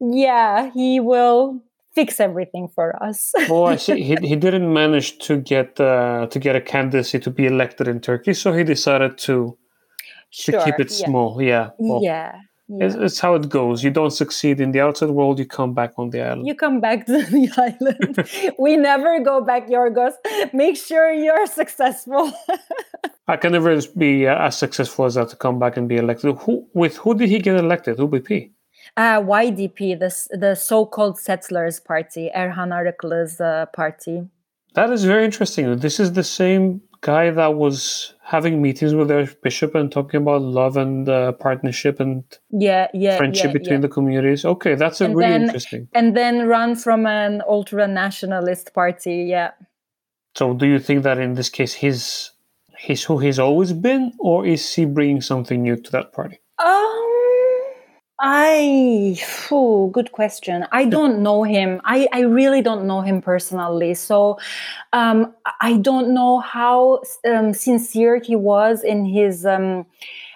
yeah, 0.00 0.70
he 0.72 1.00
will 1.00 1.60
fix 1.92 2.20
everything 2.20 2.68
for 2.68 3.02
us. 3.02 3.32
oh, 3.48 3.64
I 3.64 3.76
see. 3.76 4.02
He, 4.08 4.16
he 4.22 4.36
didn't 4.36 4.72
manage 4.72 5.18
to 5.26 5.38
get 5.38 5.80
uh, 5.80 6.26
to 6.30 6.38
get 6.38 6.54
a 6.54 6.60
candidacy 6.60 7.18
to 7.18 7.30
be 7.30 7.46
elected 7.46 7.88
in 7.88 8.00
Turkey, 8.00 8.34
so 8.34 8.52
he 8.52 8.62
decided 8.62 9.18
to 9.18 9.58
to 10.44 10.52
keep 10.64 10.78
it 10.78 10.90
yeah. 10.90 11.06
small. 11.06 11.42
Yeah. 11.42 11.70
Well, 11.78 12.00
yeah. 12.02 12.38
Yeah. 12.72 12.86
It's, 12.86 12.94
it's, 12.94 13.18
how 13.18 13.34
it 13.34 13.48
goes. 13.48 13.82
You 13.82 13.90
don't 13.90 14.12
succeed 14.12 14.60
in 14.60 14.70
the 14.70 14.80
outside 14.80 15.10
world, 15.10 15.40
you 15.40 15.46
come 15.46 15.74
back 15.74 15.92
on 15.96 16.10
the 16.10 16.22
island. 16.22 16.46
You 16.46 16.54
come 16.54 16.80
back 16.80 17.04
to 17.10 17.12
the 17.12 17.50
island. 17.68 18.54
we 18.58 18.76
never 18.76 19.18
go 19.20 19.40
back, 19.40 19.66
Yorgos. 19.68 20.12
Make 20.52 20.76
sure 20.76 21.12
you're 21.12 21.48
successful. 21.48 22.32
I 23.26 23.36
can 23.36 23.52
never 23.52 23.80
be 23.96 24.28
uh, 24.28 24.46
as 24.46 24.56
successful 24.56 25.04
as 25.04 25.14
that 25.14 25.30
to 25.30 25.36
come 25.36 25.58
back 25.58 25.76
and 25.76 25.88
be 25.88 25.96
elected. 25.96 26.36
Who 26.42 26.68
with 26.72 26.96
who 26.98 27.14
did 27.16 27.28
he 27.28 27.40
get 27.40 27.56
elected? 27.56 27.98
UBP? 27.98 28.50
Uh, 28.96 29.20
YDP, 29.20 29.98
the 29.98 30.38
the 30.38 30.54
so-called 30.54 31.18
Settlers 31.18 31.80
Party, 31.80 32.30
Erhan 32.36 32.70
Arıklı's 32.70 33.40
uh, 33.40 33.66
party. 33.74 34.28
That 34.74 34.90
is 34.90 35.04
very 35.04 35.24
interesting. 35.24 35.76
This 35.78 35.98
is 35.98 36.12
the 36.12 36.24
same 36.24 36.82
guy 37.02 37.30
that 37.30 37.54
was 37.54 38.14
having 38.22 38.60
meetings 38.60 38.94
with 38.94 39.08
their 39.08 39.26
bishop 39.42 39.74
and 39.74 39.90
talking 39.90 40.20
about 40.22 40.42
love 40.42 40.76
and 40.76 41.08
uh, 41.08 41.32
partnership 41.32 41.98
and 42.00 42.24
yeah, 42.50 42.88
yeah, 42.92 43.16
friendship 43.16 43.46
yeah, 43.46 43.52
between 43.52 43.74
yeah. 43.74 43.80
the 43.80 43.88
communities. 43.88 44.44
Okay, 44.44 44.74
that's 44.74 45.00
a 45.00 45.06
and 45.06 45.16
really 45.16 45.30
then, 45.30 45.42
interesting. 45.42 45.88
And 45.94 46.16
then 46.16 46.46
run 46.46 46.76
from 46.76 47.06
an 47.06 47.42
ultra 47.48 47.88
nationalist 47.88 48.74
party. 48.74 49.24
Yeah. 49.28 49.52
So, 50.34 50.54
do 50.54 50.66
you 50.66 50.78
think 50.78 51.02
that 51.02 51.18
in 51.18 51.34
this 51.34 51.48
case 51.48 51.72
he's 51.74 52.32
he's 52.78 53.04
who 53.04 53.18
he's 53.18 53.38
always 53.38 53.72
been, 53.72 54.12
or 54.18 54.46
is 54.46 54.74
he 54.74 54.84
bringing 54.84 55.20
something 55.20 55.62
new 55.62 55.76
to 55.76 55.90
that 55.92 56.12
party? 56.12 56.40
Um, 56.58 57.19
I, 58.22 59.18
oh, 59.50 59.88
good 59.88 60.12
question. 60.12 60.66
I 60.72 60.84
don't 60.84 61.22
know 61.22 61.42
him. 61.42 61.80
I, 61.84 62.06
I 62.12 62.20
really 62.20 62.60
don't 62.60 62.84
know 62.86 63.00
him 63.00 63.22
personally. 63.22 63.94
So 63.94 64.38
um, 64.92 65.32
I 65.62 65.78
don't 65.78 66.12
know 66.12 66.40
how 66.40 67.00
um, 67.26 67.54
sincere 67.54 68.20
he 68.20 68.36
was 68.36 68.84
in 68.84 69.06
his 69.06 69.46
um, 69.46 69.86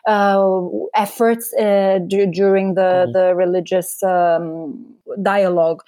uh, 0.06 0.62
efforts 0.94 1.52
uh, 1.54 1.98
d- 2.06 2.26
during 2.26 2.74
the, 2.74 2.80
mm-hmm. 2.80 3.12
the 3.12 3.34
religious 3.34 4.02
um, 4.02 4.86
dialogue 5.22 5.82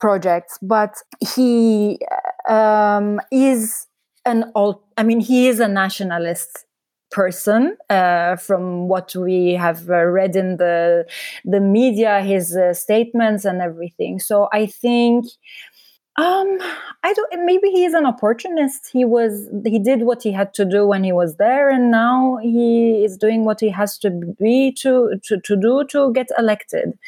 projects. 0.00 0.58
But 0.60 0.96
he 1.20 2.00
um, 2.48 3.20
is 3.30 3.86
an 4.24 4.50
old, 4.56 4.80
I 4.96 5.04
mean, 5.04 5.20
he 5.20 5.46
is 5.46 5.60
a 5.60 5.68
nationalist 5.68 6.65
person 7.10 7.76
uh, 7.90 8.36
from 8.36 8.88
what 8.88 9.14
we 9.14 9.52
have 9.52 9.88
uh, 9.88 10.04
read 10.04 10.36
in 10.36 10.56
the 10.56 11.06
the 11.44 11.60
media 11.60 12.20
his 12.22 12.56
uh, 12.56 12.74
statements 12.74 13.44
and 13.44 13.60
everything. 13.60 14.18
So 14.18 14.48
i 14.52 14.66
think 14.66 15.26
um 16.18 16.58
i 17.04 17.12
don't 17.12 17.44
maybe 17.44 17.68
he 17.68 17.84
is 17.84 17.94
an 17.94 18.06
opportunist. 18.06 18.88
He 18.92 19.04
was 19.04 19.48
he 19.64 19.78
did 19.78 20.02
what 20.02 20.22
he 20.22 20.32
had 20.32 20.54
to 20.54 20.64
do 20.64 20.86
when 20.86 21.04
he 21.04 21.12
was 21.12 21.36
there 21.36 21.68
and 21.70 21.90
now 21.90 22.38
he 22.42 23.04
is 23.04 23.16
doing 23.18 23.44
what 23.44 23.60
he 23.60 23.68
has 23.68 23.98
to 23.98 24.10
be 24.40 24.72
to 24.80 25.20
to, 25.24 25.40
to 25.40 25.56
do 25.56 25.84
to 25.90 26.12
get 26.12 26.28
elected 26.38 26.98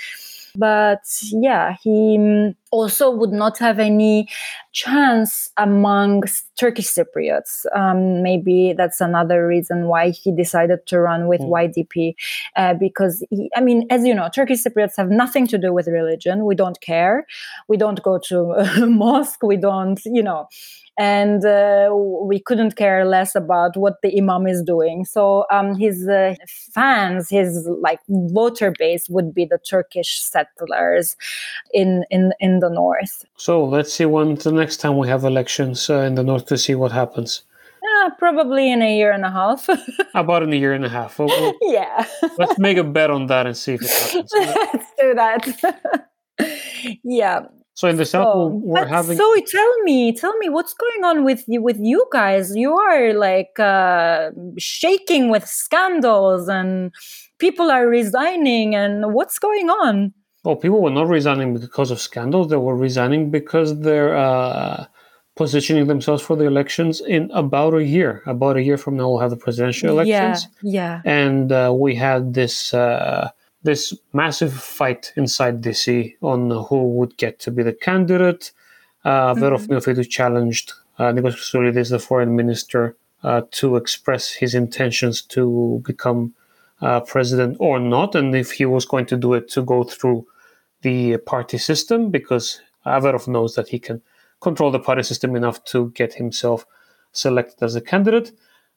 but 0.56 1.02
yeah, 1.32 1.76
he 1.82 2.18
mm, 2.18 2.54
also 2.70 3.10
would 3.10 3.32
not 3.32 3.58
have 3.58 3.78
any 3.78 4.28
chance 4.72 5.50
among 5.56 6.22
Turkish 6.58 6.86
Cypriots. 6.86 7.64
Um, 7.74 8.22
maybe 8.22 8.74
that's 8.76 9.00
another 9.00 9.46
reason 9.46 9.86
why 9.86 10.10
he 10.10 10.32
decided 10.32 10.86
to 10.86 11.00
run 11.00 11.28
with 11.28 11.40
mm. 11.40 11.50
YDP, 11.50 12.14
uh, 12.56 12.74
because 12.74 13.24
he, 13.30 13.50
I 13.56 13.60
mean, 13.60 13.86
as 13.90 14.04
you 14.04 14.14
know, 14.14 14.28
Turkish 14.34 14.62
Cypriots 14.62 14.96
have 14.96 15.10
nothing 15.10 15.46
to 15.48 15.58
do 15.58 15.72
with 15.72 15.86
religion. 15.88 16.44
We 16.44 16.54
don't 16.54 16.80
care. 16.80 17.26
We 17.68 17.76
don't 17.76 18.02
go 18.02 18.18
to 18.28 18.52
a 18.52 18.86
mosque. 18.86 19.42
We 19.42 19.56
don't, 19.56 20.00
you 20.04 20.22
know 20.22 20.48
and 20.98 21.44
uh, 21.44 21.88
we 21.94 22.40
couldn't 22.40 22.74
care 22.76 23.04
less 23.06 23.34
about 23.36 23.76
what 23.76 24.02
the 24.02 24.18
imam 24.18 24.46
is 24.46 24.62
doing 24.62 25.04
so 25.04 25.46
um, 25.50 25.74
his 25.76 26.08
uh, 26.08 26.34
fans 26.72 27.30
his 27.30 27.66
like 27.80 28.00
voter 28.08 28.72
base 28.78 29.08
would 29.08 29.32
be 29.32 29.44
the 29.44 29.58
turkish 29.58 30.20
settlers 30.20 31.16
in 31.72 32.04
in 32.10 32.32
in 32.40 32.58
the 32.58 32.68
north 32.68 33.24
so 33.36 33.64
let's 33.64 33.92
see 33.92 34.04
when 34.04 34.34
the 34.34 34.52
next 34.52 34.78
time 34.78 34.98
we 34.98 35.08
have 35.08 35.24
elections 35.24 35.88
uh, 35.88 36.00
in 36.00 36.14
the 36.16 36.22
north 36.24 36.46
to 36.46 36.58
see 36.58 36.74
what 36.74 36.92
happens 36.92 37.42
Uh, 38.02 38.10
probably 38.18 38.70
in 38.70 38.82
a 38.82 38.96
year 38.98 39.12
and 39.12 39.24
a 39.24 39.30
half. 39.30 39.68
About 40.14 40.42
in 40.42 40.52
a 40.52 40.56
year 40.56 40.74
and 40.74 40.84
a 40.84 40.88
half. 40.88 41.18
We'll, 41.18 41.28
we'll, 41.28 41.54
yeah. 41.62 42.04
let's 42.36 42.58
make 42.58 42.76
a 42.76 42.84
bet 42.84 43.08
on 43.10 43.26
that 43.28 43.46
and 43.46 43.56
see 43.56 43.74
if 43.74 43.82
it 43.82 43.90
happens. 43.90 44.30
let's 44.34 44.90
do 45.00 45.14
that. 45.14 45.42
yeah. 47.04 47.46
So 47.78 47.86
in 47.86 47.94
the 47.94 48.04
south, 48.04 48.54
we're 48.54 48.86
having. 48.86 49.16
So 49.16 49.34
tell 49.46 49.78
me, 49.84 50.12
tell 50.12 50.36
me, 50.38 50.48
what's 50.48 50.74
going 50.74 51.04
on 51.04 51.24
with 51.24 51.44
you? 51.46 51.62
With 51.62 51.78
you 51.78 52.04
guys, 52.10 52.56
you 52.56 52.72
are 52.76 53.12
like 53.12 53.56
uh, 53.60 54.32
shaking 54.58 55.30
with 55.30 55.46
scandals, 55.46 56.48
and 56.48 56.92
people 57.38 57.70
are 57.70 57.86
resigning. 57.86 58.74
And 58.74 59.14
what's 59.14 59.38
going 59.38 59.70
on? 59.70 60.12
Well, 60.42 60.56
people 60.56 60.82
were 60.82 60.90
not 60.90 61.06
resigning 61.06 61.56
because 61.56 61.92
of 61.92 62.00
scandals. 62.00 62.48
They 62.48 62.56
were 62.56 62.74
resigning 62.74 63.30
because 63.30 63.78
they're 63.78 64.16
uh, 64.16 64.86
positioning 65.36 65.86
themselves 65.86 66.20
for 66.20 66.34
the 66.34 66.46
elections 66.46 67.00
in 67.00 67.30
about 67.30 67.74
a 67.74 67.84
year. 67.84 68.24
About 68.26 68.56
a 68.56 68.62
year 68.64 68.76
from 68.76 68.96
now, 68.96 69.08
we'll 69.08 69.20
have 69.20 69.30
the 69.30 69.36
presidential 69.36 69.90
elections. 69.90 70.48
Yeah, 70.64 71.00
yeah. 71.04 71.24
And 71.24 71.52
uh, 71.52 71.72
we 71.72 71.94
had 71.94 72.34
this 72.34 72.74
uh, 72.74 73.30
this 73.62 73.94
massive 74.12 74.52
fight 74.52 75.12
inside 75.16 75.60
DISY 75.60 76.16
on 76.22 76.50
who 76.50 76.88
would 76.94 77.16
get 77.16 77.38
to 77.40 77.50
be 77.50 77.62
the 77.62 77.72
candidate. 77.72 78.52
Uh, 79.04 79.34
mm-hmm. 79.34 80.00
challenged 80.02 80.72
uh, 80.98 81.12
Nikos 81.12 81.36
Christodoulidis, 81.36 81.90
the 81.90 81.98
foreign 81.98 82.36
minister, 82.36 82.96
uh, 83.22 83.42
to 83.52 83.76
express 83.76 84.32
his 84.32 84.54
intentions 84.54 85.22
to 85.22 85.82
become 85.84 86.34
uh, 86.80 87.00
president 87.00 87.56
or 87.58 87.80
not, 87.80 88.14
and 88.14 88.34
if 88.34 88.52
he 88.52 88.64
was 88.64 88.84
going 88.84 89.06
to 89.06 89.16
do 89.16 89.34
it, 89.34 89.48
to 89.50 89.62
go 89.62 89.82
through 89.82 90.26
the 90.82 91.16
party 91.18 91.58
system, 91.58 92.10
because 92.10 92.60
Averof 92.86 93.26
knows 93.26 93.54
that 93.54 93.68
he 93.68 93.78
can 93.78 94.00
control 94.40 94.70
the 94.70 94.78
party 94.78 95.02
system 95.02 95.34
enough 95.34 95.64
to 95.64 95.90
get 95.90 96.14
himself 96.14 96.64
selected 97.12 97.62
as 97.62 97.74
a 97.74 97.80
candidate. 97.80 98.32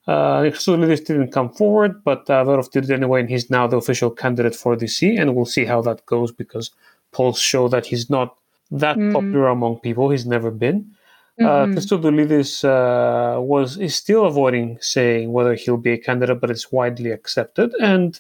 Uh, 0.08 0.42
Christodoulidis 0.42 1.06
didn't 1.06 1.32
come 1.32 1.50
forward, 1.50 2.04
but 2.04 2.28
uh, 2.30 2.44
did 2.72 2.90
it 2.90 2.92
anyway, 2.92 3.20
and 3.20 3.30
he's 3.30 3.50
now 3.50 3.68
the 3.68 3.78
official 3.78 4.10
candidate 4.10 4.56
for 4.56 4.76
DISY, 4.76 5.16
and 5.16 5.36
we'll 5.36 5.46
see 5.46 5.66
how 5.66 5.82
that 5.82 6.06
goes 6.08 6.32
because 6.32 6.72
polls 7.12 7.40
show 7.40 7.68
that 7.68 7.86
he's 7.86 8.10
not 8.10 8.36
that 8.72 8.98
mm. 8.98 9.14
popular 9.14 9.48
among 9.48 9.80
people. 9.80 10.10
He's 10.10 10.26
never 10.26 10.50
been. 10.50 10.92
Uh, 11.40 11.44
mm-hmm. 11.44 11.72
Uh, 11.72 11.76
Christodoulidis 11.76 12.64
uh, 12.64 13.40
was 13.42 13.78
is 13.78 13.96
still 13.96 14.26
avoiding 14.26 14.78
saying 14.82 15.32
whether 15.32 15.56
he'll 15.56 15.78
be 15.78 15.94
a 15.94 15.98
candidate, 15.98 16.42
but 16.42 16.50
it's 16.50 16.72
widely 16.72 17.12
accepted. 17.12 17.74
And 17.80 18.20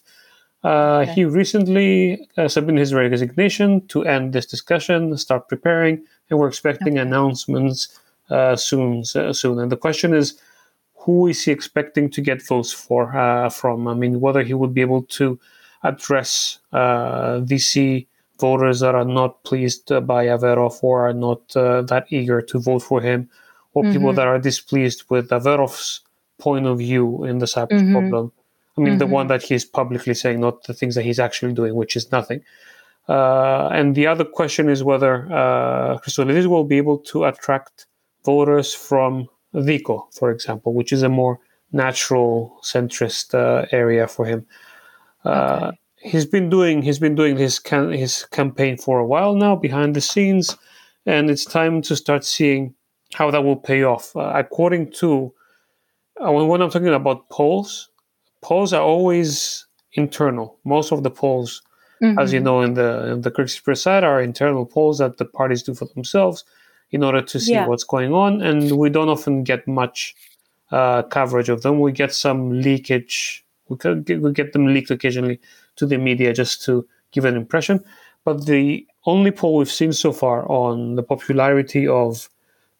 uh, 0.63 0.99
okay. 0.99 1.13
he 1.13 1.25
recently 1.25 2.27
uh, 2.37 2.47
submitted 2.47 2.79
his 2.79 2.93
resignation 2.93 3.85
to 3.87 4.05
end 4.05 4.33
this 4.33 4.45
discussion, 4.45 5.17
start 5.17 5.49
preparing, 5.49 6.03
and 6.29 6.39
we're 6.39 6.47
expecting 6.47 6.93
okay. 6.93 7.07
announcements 7.07 7.99
uh, 8.29 8.55
soon. 8.55 9.03
soon. 9.03 9.59
And 9.59 9.71
the 9.71 9.77
question 9.77 10.13
is 10.13 10.39
who 11.01 11.27
is 11.27 11.43
he 11.43 11.51
expecting 11.51 12.09
to 12.11 12.21
get 12.21 12.45
votes 12.45 12.71
for 12.71 13.15
uh, 13.17 13.49
from? 13.49 13.87
I 13.87 13.93
mean, 13.93 14.19
whether 14.19 14.43
he 14.43 14.53
would 14.53 14.73
be 14.73 14.81
able 14.81 15.03
to 15.03 15.39
address 15.83 16.59
uh, 16.71 17.39
DISY 17.39 18.07
voters 18.39 18.79
that 18.81 18.95
are 18.95 19.05
not 19.05 19.43
pleased 19.43 19.87
by 20.05 20.25
Averof 20.25 20.83
or 20.83 21.07
are 21.07 21.13
not 21.13 21.55
uh, 21.55 21.81
that 21.83 22.05
eager 22.09 22.41
to 22.41 22.59
vote 22.59 22.83
for 22.83 23.01
him, 23.01 23.29
or 23.73 23.83
mm-hmm. 23.83 23.93
people 23.93 24.13
that 24.13 24.27
are 24.27 24.39
displeased 24.39 25.03
with 25.09 25.29
Averof's 25.29 26.01
point 26.39 26.65
of 26.65 26.77
view 26.77 27.23
in 27.23 27.39
the 27.39 27.47
Cyprus 27.47 27.81
mm-hmm. 27.81 27.93
problem. 27.93 28.31
I 28.77 28.81
mean, 28.81 28.91
mm-hmm. 28.91 28.99
the 28.99 29.07
one 29.07 29.27
that 29.27 29.43
he's 29.43 29.65
publicly 29.65 30.13
saying, 30.13 30.39
not 30.39 30.63
the 30.63 30.73
things 30.73 30.95
that 30.95 31.03
he's 31.03 31.19
actually 31.19 31.53
doing, 31.53 31.75
which 31.75 31.95
is 31.95 32.11
nothing. 32.11 32.41
Uh, 33.09 33.67
and 33.67 33.95
the 33.95 34.07
other 34.07 34.23
question 34.23 34.69
is 34.69 34.83
whether 34.83 35.25
uh, 35.31 35.97
Christodoulidis 35.99 36.47
will 36.47 36.63
be 36.63 36.77
able 36.77 36.99
to 36.99 37.25
attract 37.25 37.85
voters 38.23 38.73
from 38.73 39.27
Diko, 39.53 40.13
for 40.13 40.31
example, 40.31 40.73
which 40.73 40.91
is 40.91 41.03
a 41.03 41.09
more 41.09 41.39
natural 41.71 42.59
centrist 42.63 43.33
uh, 43.33 43.65
area 43.71 44.07
for 44.07 44.25
him. 44.25 44.45
Uh, 45.25 45.29
okay. 45.67 45.77
He's 46.03 46.25
been 46.25 46.49
doing 46.49 46.81
he's 46.81 46.97
been 46.99 47.15
doing 47.15 47.37
his 47.37 47.59
can, 47.59 47.91
his 47.91 48.25
campaign 48.25 48.77
for 48.77 48.99
a 48.99 49.05
while 49.05 49.35
now 49.35 49.55
behind 49.55 49.95
the 49.95 50.01
scenes, 50.01 50.57
and 51.05 51.29
it's 51.29 51.45
time 51.45 51.81
to 51.83 51.95
start 51.95 52.25
seeing 52.25 52.73
how 53.13 53.29
that 53.29 53.43
will 53.43 53.57
pay 53.57 53.83
off. 53.83 54.15
Uh, 54.15 54.31
according 54.35 54.91
to 54.93 55.31
uh, 56.19 56.31
when, 56.31 56.47
when 56.47 56.61
I'm 56.61 56.71
talking 56.71 56.87
about 56.87 57.29
polls, 57.29 57.89
polls 58.41 58.73
are 58.73 58.81
always 58.81 59.67
internal. 59.93 60.57
Most 60.65 60.91
of 60.91 61.03
the 61.03 61.11
polls, 61.11 61.61
mm-hmm. 62.01 62.17
as 62.17 62.33
you 62.33 62.39
mm-hmm. 62.39 62.45
know, 62.45 62.61
in 62.61 62.73
the 62.73 63.11
in 63.11 63.21
the 63.21 63.29
Greek 63.29 63.49
side, 63.49 64.03
are 64.03 64.23
internal 64.23 64.65
polls 64.65 64.97
that 64.97 65.17
the 65.17 65.25
parties 65.25 65.61
do 65.61 65.75
for 65.75 65.85
themselves 65.93 66.43
in 66.91 67.03
order 67.03 67.21
to 67.21 67.39
see 67.39 67.53
yeah. 67.53 67.67
what's 67.67 67.83
going 67.83 68.13
on. 68.13 68.41
And 68.41 68.77
we 68.77 68.89
don't 68.89 69.09
often 69.09 69.43
get 69.43 69.67
much 69.67 70.15
uh, 70.71 71.03
coverage 71.03 71.49
of 71.49 71.61
them. 71.61 71.79
We 71.79 71.91
get 71.91 72.13
some 72.13 72.61
leakage. 72.61 73.45
We, 73.69 73.77
get, 73.77 74.21
we 74.21 74.31
get 74.33 74.53
them 74.53 74.67
leaked 74.67 74.91
occasionally 74.91 75.39
to 75.77 75.85
the 75.85 75.97
media 75.97 76.33
just 76.33 76.63
to 76.65 76.87
give 77.11 77.25
an 77.25 77.35
impression. 77.35 77.83
But 78.23 78.45
the 78.45 78.85
only 79.05 79.31
poll 79.31 79.57
we've 79.57 79.71
seen 79.71 79.93
so 79.93 80.11
far 80.11 80.49
on 80.51 80.95
the 80.95 81.03
popularity 81.03 81.87
of 81.87 82.29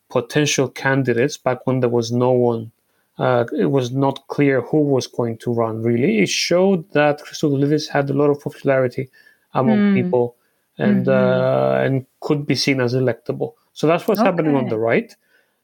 potential 0.10 0.67
candidates 0.67 1.38
back 1.38 1.65
when 1.65 1.80
there 1.80 1.89
was 1.89 2.12
no 2.12 2.32
one, 2.32 2.71
uh, 3.17 3.45
it 3.58 3.71
was 3.71 3.91
not 3.91 4.28
clear 4.28 4.62
who 4.62 4.82
was 4.82 5.08
going 5.08 5.38
to 5.38 5.54
run 5.54 5.82
really. 5.82 6.19
It 6.19 6.30
showed 6.30 6.91
that 6.91 7.21
Christodoulidis 7.21 7.89
had 7.89 8.10
a 8.10 8.13
lot 8.13 8.30
of 8.30 8.41
popularity 8.41 9.10
among 9.54 9.78
mm. 9.78 9.93
people 9.93 10.36
and 10.78 11.06
mm-hmm. 11.06 11.10
uh, 11.10 11.84
and 11.84 12.06
could 12.19 12.45
be 12.45 12.56
seen 12.56 12.82
as 12.82 12.93
electable. 12.93 13.54
So 13.74 13.88
that's 13.88 14.08
what's 14.08 14.20
okay. 14.20 14.30
happening 14.30 14.56
on 14.56 14.68
the 14.68 14.78
right. 14.78 15.14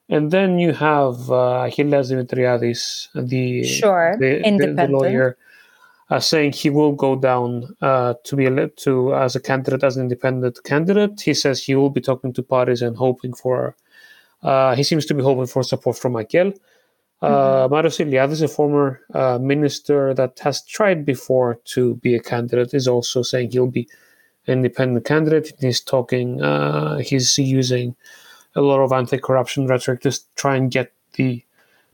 And 0.10 0.32
then 0.32 0.58
you 0.58 0.72
have 0.74 1.30
uh, 1.30 1.66
Achilles 1.68 2.12
Dimitriadis, 2.12 3.10
the, 3.14 3.64
sure. 3.64 4.16
the, 4.20 4.42
the, 4.58 4.74
the 4.74 4.88
lawyer, 4.88 5.38
uh, 6.10 6.20
saying 6.22 6.54
he 6.54 6.70
will 6.70 6.94
go 6.94 7.18
down 7.18 7.76
uh, 7.82 8.14
to 8.24 8.36
be 8.38 8.46
elected 8.46 8.78
to 8.78 9.14
as 9.14 9.36
a 9.36 9.42
candidate, 9.42 9.84
as 9.84 9.98
an 9.98 10.04
independent 10.04 10.64
candidate. 10.64 11.20
He 11.20 11.34
says 11.34 11.62
he 11.62 11.76
will 11.76 11.90
be 11.90 12.00
talking 12.00 12.32
to 12.34 12.44
parties 12.44 12.82
and 12.82 12.96
hoping 12.96 13.34
for. 13.34 13.76
Uh, 14.42 14.76
he 14.76 14.84
seems 14.84 15.06
to 15.08 15.14
be 15.14 15.24
hoping 15.24 15.48
for 15.48 15.64
support 15.64 15.98
from 15.98 16.14
Akel. 16.14 16.58
Uh, 17.22 17.68
mm-hmm. 17.68 17.74
Iliadis, 17.74 18.44
a 18.44 18.48
former 18.48 19.02
uh, 19.14 19.40
minister 19.40 20.14
that 20.14 20.40
has 20.40 20.64
tried 20.64 21.04
before 21.04 21.60
to 21.66 21.96
be 21.96 22.16
a 22.16 22.20
candidate, 22.20 22.74
is 22.74 22.88
also 22.88 23.24
saying 23.24 23.52
he'll 23.52 23.68
be 23.68 23.90
independent 24.48 25.06
candidate. 25.06 25.54
He's 25.60 25.82
talking, 25.82 26.42
uh, 26.42 26.98
he's 26.98 27.38
using 27.38 27.96
a 28.56 28.62
lot 28.62 28.80
of 28.80 28.92
anti-corruption 28.92 29.68
rhetoric 29.68 30.02
to 30.02 30.18
try 30.36 30.56
and 30.56 30.72
get 30.72 30.92
the 31.14 31.44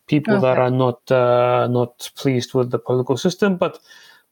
people 0.08 0.36
okay. 0.36 0.42
that 0.42 0.58
are 0.60 0.72
not 0.72 1.12
uh, 1.12 1.68
not 1.68 2.12
pleased 2.16 2.54
with 2.54 2.72
the 2.72 2.80
political 2.80 3.18
system. 3.18 3.58
But 3.58 3.80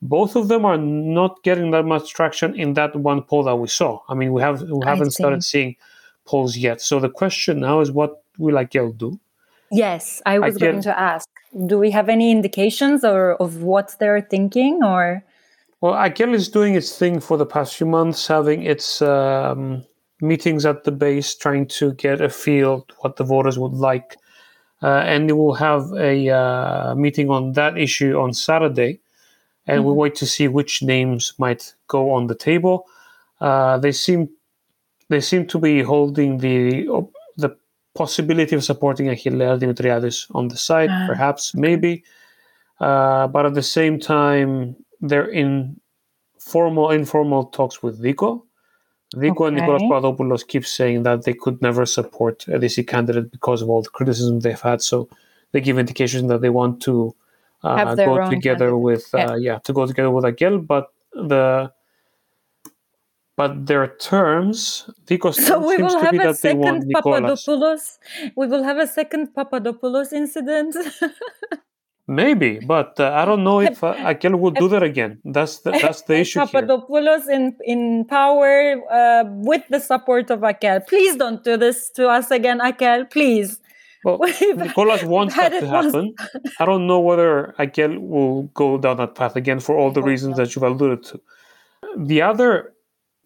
both 0.02 0.36
of 0.36 0.48
them 0.48 0.66
are 0.66 0.78
not 0.78 1.44
getting 1.44 1.72
that 1.72 1.86
much 1.86 2.14
traction 2.14 2.56
in 2.56 2.74
that 2.74 2.96
one 2.96 3.24
poll 3.24 3.44
that 3.44 3.56
we 3.56 3.68
saw. 3.68 4.00
I 4.08 4.14
mean, 4.14 4.34
we 4.34 4.42
have 4.42 4.62
we 4.62 4.86
haven't 4.86 5.12
started 5.12 5.44
seeing 5.44 5.76
polls 6.26 6.56
yet. 6.58 6.82
So 6.82 7.00
the 7.00 7.10
question 7.10 7.60
now 7.60 7.82
is, 7.82 7.92
what 7.92 8.24
will 8.38 8.56
Akel 8.56 8.98
do? 8.98 9.20
Yes, 9.72 10.22
I 10.26 10.40
was 10.40 10.58
going 10.58 10.82
to 10.84 11.00
ask. 11.00 11.28
Do 11.66 11.78
we 11.80 11.92
have 11.92 12.10
any 12.10 12.32
indications 12.32 13.04
or 13.04 13.36
of 13.42 13.64
what 13.64 13.96
they're 14.00 14.22
thinking, 14.22 14.84
or? 14.84 15.24
Well, 15.82 15.94
Akel 15.94 16.36
is 16.36 16.48
doing 16.48 16.76
its 16.76 16.96
thing 16.96 17.20
for 17.20 17.38
the 17.38 17.46
past 17.46 17.76
few 17.76 17.88
months, 17.88 18.28
having 18.28 18.62
its 18.62 19.02
um, 19.02 19.84
meetings 20.22 20.64
at 20.64 20.84
the 20.84 20.92
base, 20.92 21.34
trying 21.34 21.66
to 21.70 21.94
get 21.94 22.22
a 22.22 22.30
feel 22.30 22.86
what 23.00 23.16
the 23.16 23.24
voters 23.24 23.58
would 23.58 23.74
like. 23.74 24.16
Uh, 24.84 25.04
and 25.06 25.26
we 25.26 25.34
will 25.34 25.56
have 25.56 25.92
a 25.94 26.30
uh, 26.30 26.94
meeting 26.96 27.32
on 27.32 27.54
that 27.54 27.80
issue 27.80 28.20
on 28.20 28.32
Saturday, 28.32 29.00
and 29.66 29.78
mm-hmm. 29.78 29.86
we'll 29.88 29.96
wait 29.96 30.14
to 30.16 30.28
see 30.28 30.48
which 30.48 30.84
names 30.84 31.34
might 31.40 31.74
go 31.88 32.12
on 32.12 32.28
the 32.28 32.36
table. 32.36 32.86
Uh, 33.40 33.78
they 33.80 33.92
seem 33.92 34.30
they 35.10 35.20
seem 35.20 35.48
to 35.48 35.58
be 35.58 35.82
holding 35.82 36.38
the 36.38 36.88
the 37.38 37.56
possibility 37.96 38.56
of 38.56 38.64
supporting 38.64 39.08
Achilleas 39.08 39.60
Dimitriadis 39.60 40.28
on 40.36 40.48
the 40.48 40.58
side, 40.58 40.90
ah, 40.92 41.06
perhaps, 41.08 41.56
maybe. 41.56 42.04
Uh, 42.80 43.28
but 43.28 43.46
at 43.46 43.54
the 43.54 43.64
same 43.64 44.00
time, 44.00 44.76
they're 45.02 45.28
in 45.28 45.80
formal, 46.40 46.92
informal 46.92 47.46
talks 47.46 47.84
with 47.84 48.02
Diko. 48.02 48.44
Diko 49.16 49.32
okay. 49.32 49.48
and 49.48 49.56
Nicolas 49.58 49.82
Papadopoulos 49.82 50.44
keep 50.44 50.66
saying 50.66 51.04
that 51.04 51.26
they 51.26 51.34
could 51.34 51.62
never 51.62 51.86
support 51.86 52.48
a 52.48 52.58
DISY 52.58 52.84
candidate 52.84 53.32
because 53.32 53.62
of 53.62 53.70
all 53.70 53.82
the 53.82 53.90
criticism 53.90 54.40
they've 54.40 54.60
had. 54.60 54.82
So 54.82 55.10
they 55.52 55.60
give 55.60 55.78
indications 55.78 56.30
that 56.30 56.42
they 56.42 56.50
want 56.50 56.82
to 56.84 57.14
uh, 57.64 57.96
go 57.96 58.30
together 58.30 58.70
candidate. 58.70 58.80
with, 58.80 59.10
uh, 59.14 59.18
yeah. 59.18 59.36
yeah. 59.36 59.60
to 59.60 59.74
go 59.74 59.86
together 59.86 60.12
with 60.12 60.24
Akel. 60.24 60.66
But 60.66 60.94
the 61.14 61.72
but 63.36 63.66
their 63.66 63.88
terms, 63.98 64.90
Diko 65.06 65.34
so 65.48 65.60
we 65.68 65.78
will 65.78 66.00
have 66.00 66.14
a 66.14 66.34
second 66.34 66.92
Papadopoulos. 66.94 67.98
We 68.36 68.48
will 68.48 68.64
have 68.64 68.78
a 68.78 68.88
second 68.88 69.34
Papadopoulos 69.34 70.14
incident. 70.14 70.76
Maybe, 72.08 72.60
but 72.60 73.00
uh, 73.00 73.12
I 73.14 73.26
don't 73.26 73.44
know 73.44 73.62
if 73.62 73.84
uh, 73.84 73.94
Akel 73.96 74.38
would 74.38 74.56
do 74.56 74.68
that 74.70 74.84
again. 74.84 75.20
That's 75.24 75.60
the, 75.60 75.72
that's 75.82 76.02
the 76.04 76.18
issue 76.18 76.40
Papadopoulos 76.40 77.26
here. 77.26 77.36
in 77.36 77.56
in 77.64 78.06
power 78.06 78.82
uh, 78.92 79.24
with 79.28 79.64
the 79.70 79.80
support 79.80 80.30
of 80.30 80.42
Akel. 80.42 80.86
Please 80.88 81.16
don't 81.16 81.44
do 81.44 81.58
this 81.58 81.90
to 81.92 82.10
us 82.10 82.32
again, 82.32 82.60
Akel. 82.60 83.10
Please. 83.10 83.60
Well, 84.04 84.18
Nicolas 84.42 85.04
wants 85.04 85.36
that 85.36 85.50
to 85.60 85.68
happen. 85.68 86.16
I 86.60 86.66
don't 86.66 86.88
know 86.88 87.00
whether 87.00 87.54
Akel 87.60 88.00
will 88.00 88.44
go 88.56 88.78
down 88.78 88.98
that 88.98 89.16
path 89.16 89.36
again 89.36 89.60
for 89.60 89.78
all 89.78 89.92
the 89.92 90.02
reasons 90.02 90.38
that 90.38 90.56
you've 90.56 90.64
alluded 90.64 91.04
to. 91.04 91.22
The 91.96 92.22
other 92.24 92.74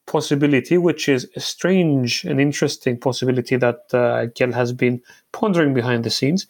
possibility, 0.06 0.78
which 0.78 1.08
is 1.08 1.30
a 1.36 1.40
strange 1.40 2.26
and 2.26 2.40
interesting 2.40 3.00
possibility 3.00 3.56
that 3.56 3.80
uh, 3.94 4.28
Akel 4.28 4.54
has 4.54 4.74
been 4.74 5.02
pondering 5.32 5.74
behind 5.74 6.04
the 6.04 6.10
scenes, 6.10 6.46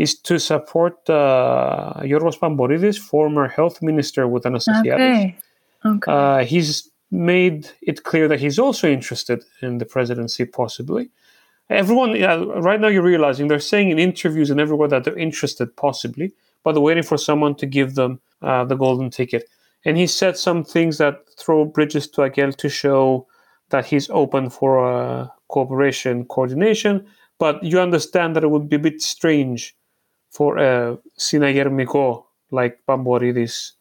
is 0.00 0.18
to 0.18 0.38
support 0.38 0.96
uh, 1.10 1.92
Yorgos 2.02 2.38
Pamboridis, 2.38 2.98
former 2.98 3.46
health 3.48 3.82
minister 3.82 4.26
with 4.26 4.44
Anastasiadis. 4.44 4.94
Okay. 4.94 5.36
Okay. 5.84 6.10
Uh, 6.10 6.42
he's 6.42 6.90
made 7.10 7.68
it 7.82 8.02
clear 8.04 8.26
that 8.26 8.40
he's 8.40 8.58
also 8.58 8.88
interested 8.88 9.44
in 9.60 9.76
the 9.76 9.84
presidency, 9.84 10.46
possibly. 10.46 11.10
Everyone, 11.68 12.16
yeah, 12.16 12.42
right 12.68 12.80
now, 12.80 12.88
you're 12.88 13.02
realizing 13.02 13.48
they're 13.48 13.60
saying 13.60 13.90
in 13.90 13.98
interviews 13.98 14.48
and 14.48 14.58
everywhere 14.58 14.88
that 14.88 15.04
they're 15.04 15.18
interested, 15.18 15.76
possibly, 15.76 16.32
but 16.64 16.72
they're 16.72 16.80
waiting 16.80 17.02
for 17.02 17.18
someone 17.18 17.54
to 17.56 17.66
give 17.66 17.94
them 17.94 18.20
uh, 18.40 18.64
the 18.64 18.76
golden 18.76 19.10
ticket. 19.10 19.44
And 19.84 19.98
he 19.98 20.06
said 20.06 20.38
some 20.38 20.64
things 20.64 20.96
that 20.96 21.16
throw 21.38 21.66
bridges 21.66 22.08
to 22.12 22.22
Akel 22.22 22.56
to 22.56 22.68
show 22.70 23.26
that 23.68 23.84
he's 23.84 24.08
open 24.08 24.48
for 24.48 24.72
uh, 24.80 25.28
cooperation, 25.48 26.24
coordination. 26.24 27.06
But 27.38 27.62
you 27.62 27.78
understand 27.78 28.34
that 28.34 28.44
it 28.44 28.50
would 28.50 28.68
be 28.70 28.76
a 28.76 28.86
bit 28.88 29.02
strange 29.02 29.74
for 30.30 30.58
a 30.58 30.98
Miko 31.70 32.26
like 32.50 32.80
Pamboridis, 32.88 33.72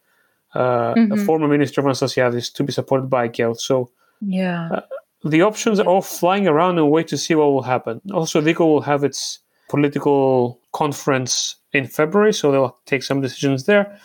uh, 0.53 0.93
mm-hmm. 0.93 1.11
a 1.13 1.17
former 1.17 1.47
minister 1.47 1.81
of 1.81 1.87
Anastasiadis, 1.87 2.53
to 2.53 2.63
be 2.63 2.71
supported 2.71 3.09
by 3.09 3.29
Akel. 3.29 3.57
So 3.57 3.91
yeah, 4.21 4.69
uh, 4.71 4.81
the 5.23 5.41
options 5.41 5.79
are 5.79 5.87
all 5.87 6.01
flying 6.01 6.47
around 6.47 6.77
and 6.77 6.89
wait 6.89 7.07
to 7.09 7.17
see 7.17 7.35
what 7.35 7.51
will 7.51 7.61
happen. 7.61 8.01
Also, 8.13 8.41
Diko 8.41 8.59
will 8.59 8.81
have 8.81 9.03
its 9.03 9.39
political 9.69 10.59
conference 10.73 11.55
in 11.73 11.85
February, 11.87 12.33
so 12.33 12.51
they'll 12.51 12.77
take 12.85 13.03
some 13.03 13.21
decisions 13.21 13.65
there. 13.65 13.99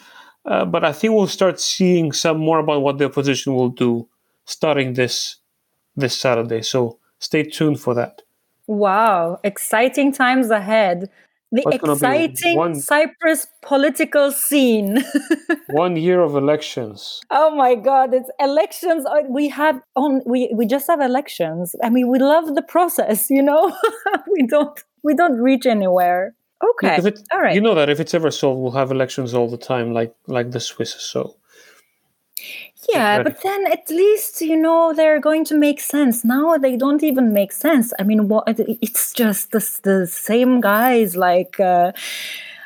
Uh, 0.44 0.64
but 0.64 0.84
I 0.84 0.92
think 0.92 1.14
we'll 1.14 1.26
start 1.26 1.58
seeing 1.58 2.12
some 2.12 2.38
more 2.38 2.58
about 2.58 2.82
what 2.82 2.98
the 2.98 3.06
opposition 3.06 3.54
will 3.54 3.70
do 3.70 4.06
starting 4.44 4.92
this 4.92 5.36
this 5.96 6.16
Saturday. 6.16 6.60
So 6.62 6.98
stay 7.18 7.44
tuned 7.44 7.80
for 7.80 7.94
that. 7.94 8.22
Wow, 8.66 9.40
exciting 9.44 10.12
times 10.12 10.50
ahead 10.50 11.10
the 11.54 11.68
exciting 11.72 12.56
one, 12.56 12.74
Cyprus 12.74 13.46
political 13.62 14.32
scene. 14.32 15.04
one 15.70 15.96
year 15.96 16.20
of 16.20 16.34
elections. 16.34 17.20
Oh 17.30 17.54
my 17.54 17.74
God! 17.74 18.12
It's 18.14 18.30
elections. 18.40 19.06
Uh, 19.06 19.22
we 19.28 19.48
have 19.48 19.80
on. 19.94 20.22
We 20.26 20.50
we 20.54 20.66
just 20.66 20.86
have 20.88 21.00
elections. 21.00 21.74
I 21.82 21.90
mean, 21.90 22.08
we 22.08 22.18
love 22.18 22.54
the 22.54 22.62
process. 22.62 23.30
You 23.30 23.42
know, 23.42 23.72
we 24.32 24.46
don't 24.46 24.78
we 25.02 25.14
don't 25.14 25.38
reach 25.38 25.66
anywhere. 25.66 26.34
Okay, 26.62 26.98
yeah, 27.02 27.10
all 27.32 27.42
right. 27.42 27.54
You 27.54 27.60
know 27.60 27.74
that 27.74 27.90
if 27.90 28.00
it's 28.00 28.14
ever 28.14 28.30
solved, 28.30 28.60
we'll 28.60 28.72
have 28.72 28.90
elections 28.90 29.34
all 29.34 29.48
the 29.48 29.58
time, 29.58 29.92
like 29.92 30.14
like 30.26 30.50
the 30.50 30.60
Swiss. 30.60 30.94
So 30.94 31.36
yeah 32.92 33.22
but 33.22 33.42
then 33.42 33.66
at 33.66 33.88
least 33.88 34.40
you 34.40 34.56
know 34.56 34.92
they're 34.94 35.20
going 35.20 35.44
to 35.44 35.54
make 35.54 35.80
sense. 35.80 36.24
Now 36.24 36.56
they 36.56 36.76
don't 36.76 37.02
even 37.02 37.32
make 37.32 37.52
sense. 37.52 37.92
I 37.98 38.02
mean 38.02 38.28
what 38.28 38.44
it's 38.48 39.12
just 39.12 39.50
the, 39.52 39.60
the 39.82 40.06
same 40.06 40.60
guys 40.60 41.16
like 41.16 41.58
uh, 41.60 41.92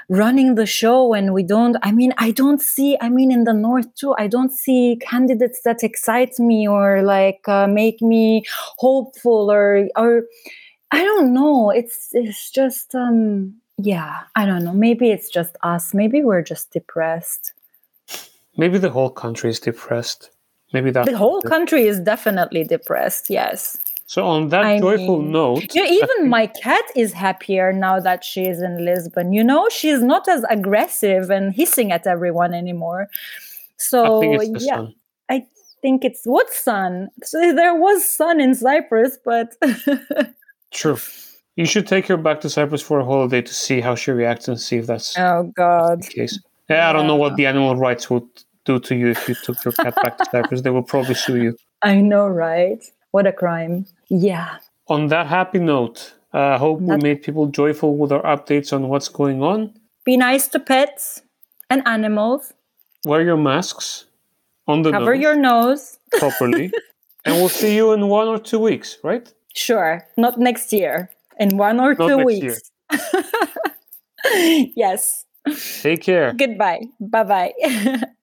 running 0.08 0.54
the 0.54 0.64
show 0.64 1.12
and 1.12 1.34
we 1.34 1.42
don't 1.42 1.76
i 1.82 1.92
mean 1.92 2.14
i 2.16 2.30
don't 2.30 2.62
see 2.62 2.96
i 3.02 3.10
mean 3.10 3.30
in 3.30 3.44
the 3.44 3.52
north 3.52 3.94
too 3.94 4.14
i 4.16 4.26
don't 4.26 4.50
see 4.50 4.96
candidates 5.02 5.60
that 5.66 5.84
excite 5.84 6.38
me 6.38 6.66
or 6.66 7.02
like 7.02 7.46
uh, 7.46 7.66
make 7.66 8.00
me 8.00 8.42
hopeful 8.78 9.50
or 9.50 9.86
or 9.96 10.22
i 10.90 11.04
don't 11.04 11.34
know. 11.34 11.70
It's 11.70 12.08
it's 12.12 12.50
just 12.50 12.94
um 12.94 13.54
yeah 13.76 14.20
i 14.34 14.46
don't 14.46 14.64
know. 14.64 14.72
Maybe 14.72 15.10
it's 15.10 15.28
just 15.28 15.56
us. 15.62 15.92
Maybe 15.94 16.22
we're 16.22 16.42
just 16.42 16.70
depressed 16.72 17.52
Maybe 18.58 18.76
the 18.76 18.90
whole 18.90 19.08
country 19.08 19.48
is 19.48 19.60
depressed. 19.60 20.30
Maybe 20.72 20.90
that 20.90 21.06
the 21.06 21.16
whole 21.16 21.40
country 21.40 21.86
is 21.86 21.98
definitely 22.00 22.64
depressed. 22.64 23.30
Yes. 23.30 23.78
So 24.06 24.26
on 24.26 24.48
that 24.48 24.64
I 24.64 24.80
joyful 24.80 25.22
mean, 25.22 25.32
note, 25.32 25.74
you 25.74 25.82
know, 25.82 25.90
even 25.90 26.28
my 26.28 26.46
cat 26.46 26.84
is 26.96 27.12
happier 27.12 27.72
now 27.72 28.00
that 28.00 28.24
she 28.24 28.46
is 28.46 28.60
in 28.60 28.84
Lisbon. 28.84 29.32
You 29.32 29.44
know, 29.44 29.68
she's 29.68 30.02
not 30.02 30.28
as 30.28 30.44
aggressive 30.50 31.30
and 31.30 31.54
hissing 31.54 31.92
at 31.92 32.06
everyone 32.06 32.52
anymore. 32.52 33.08
So 33.76 34.22
I 34.22 34.48
yeah, 34.58 34.74
sun. 34.74 34.94
I 35.28 35.46
think 35.80 36.04
it's 36.04 36.22
what 36.24 36.50
sun? 36.52 37.08
So 37.22 37.54
there 37.54 37.74
was 37.74 38.04
sun 38.04 38.40
in 38.40 38.54
Cyprus, 38.54 39.18
but 39.24 39.54
true. 40.72 40.98
You 41.56 41.66
should 41.66 41.86
take 41.86 42.06
her 42.06 42.16
back 42.16 42.40
to 42.42 42.50
Cyprus 42.50 42.82
for 42.82 43.00
a 43.00 43.04
holiday 43.04 43.42
to 43.42 43.54
see 43.54 43.80
how 43.80 43.94
she 43.94 44.10
reacts 44.10 44.48
and 44.48 44.58
see 44.58 44.76
if 44.78 44.86
that's 44.86 45.18
oh 45.18 45.52
god 45.54 46.02
the 46.02 46.08
case. 46.08 46.38
Yeah, 46.68 46.90
I 46.90 46.92
don't 46.92 47.06
know 47.06 47.16
what 47.16 47.36
the 47.36 47.46
animal 47.46 47.76
rights 47.76 48.10
would 48.10 48.28
do 48.68 48.78
to 48.78 48.94
you 48.94 49.08
if 49.08 49.28
you 49.28 49.34
took 49.34 49.64
your 49.64 49.72
cat 49.72 49.94
back 50.02 50.18
to 50.18 50.24
Cyprus. 50.30 50.60
They 50.62 50.70
will 50.70 50.88
probably 50.92 51.14
sue 51.14 51.40
you. 51.44 51.56
I 51.82 52.00
know, 52.00 52.26
right? 52.28 52.82
What 53.12 53.26
a 53.26 53.32
crime. 53.32 53.86
Yeah. 54.08 54.58
On 54.88 55.08
that 55.08 55.26
happy 55.26 55.58
note, 55.58 56.14
I 56.32 56.54
uh, 56.54 56.58
hope 56.58 56.80
we 56.80 56.96
made 56.98 57.22
people 57.22 57.46
joyful 57.46 57.96
with 57.96 58.12
our 58.12 58.22
updates 58.22 58.72
on 58.72 58.88
what's 58.88 59.08
going 59.08 59.42
on. 59.42 59.72
Be 60.04 60.16
nice 60.16 60.48
to 60.48 60.60
pets 60.60 61.22
and 61.70 61.82
animals. 61.86 62.52
Wear 63.04 63.22
your 63.22 63.36
masks 63.36 64.04
on 64.66 64.82
the 64.82 64.90
Cover 64.90 65.14
nose 65.14 65.22
your 65.22 65.36
nose 65.36 65.98
properly. 66.18 66.70
and 67.24 67.36
we'll 67.36 67.48
see 67.48 67.74
you 67.74 67.92
in 67.92 68.08
one 68.08 68.28
or 68.28 68.38
two 68.38 68.58
weeks, 68.58 68.98
right? 69.02 69.32
Sure. 69.54 70.06
Not 70.16 70.38
next 70.38 70.72
year. 70.72 71.10
In 71.40 71.56
one 71.56 71.80
or 71.80 71.94
Not 71.94 72.08
two 72.08 72.18
weeks. 72.24 72.70
yes. 74.76 75.24
Take 75.80 76.02
care. 76.02 76.34
Goodbye. 76.34 76.82
Bye 77.00 77.24
bye. 77.24 77.52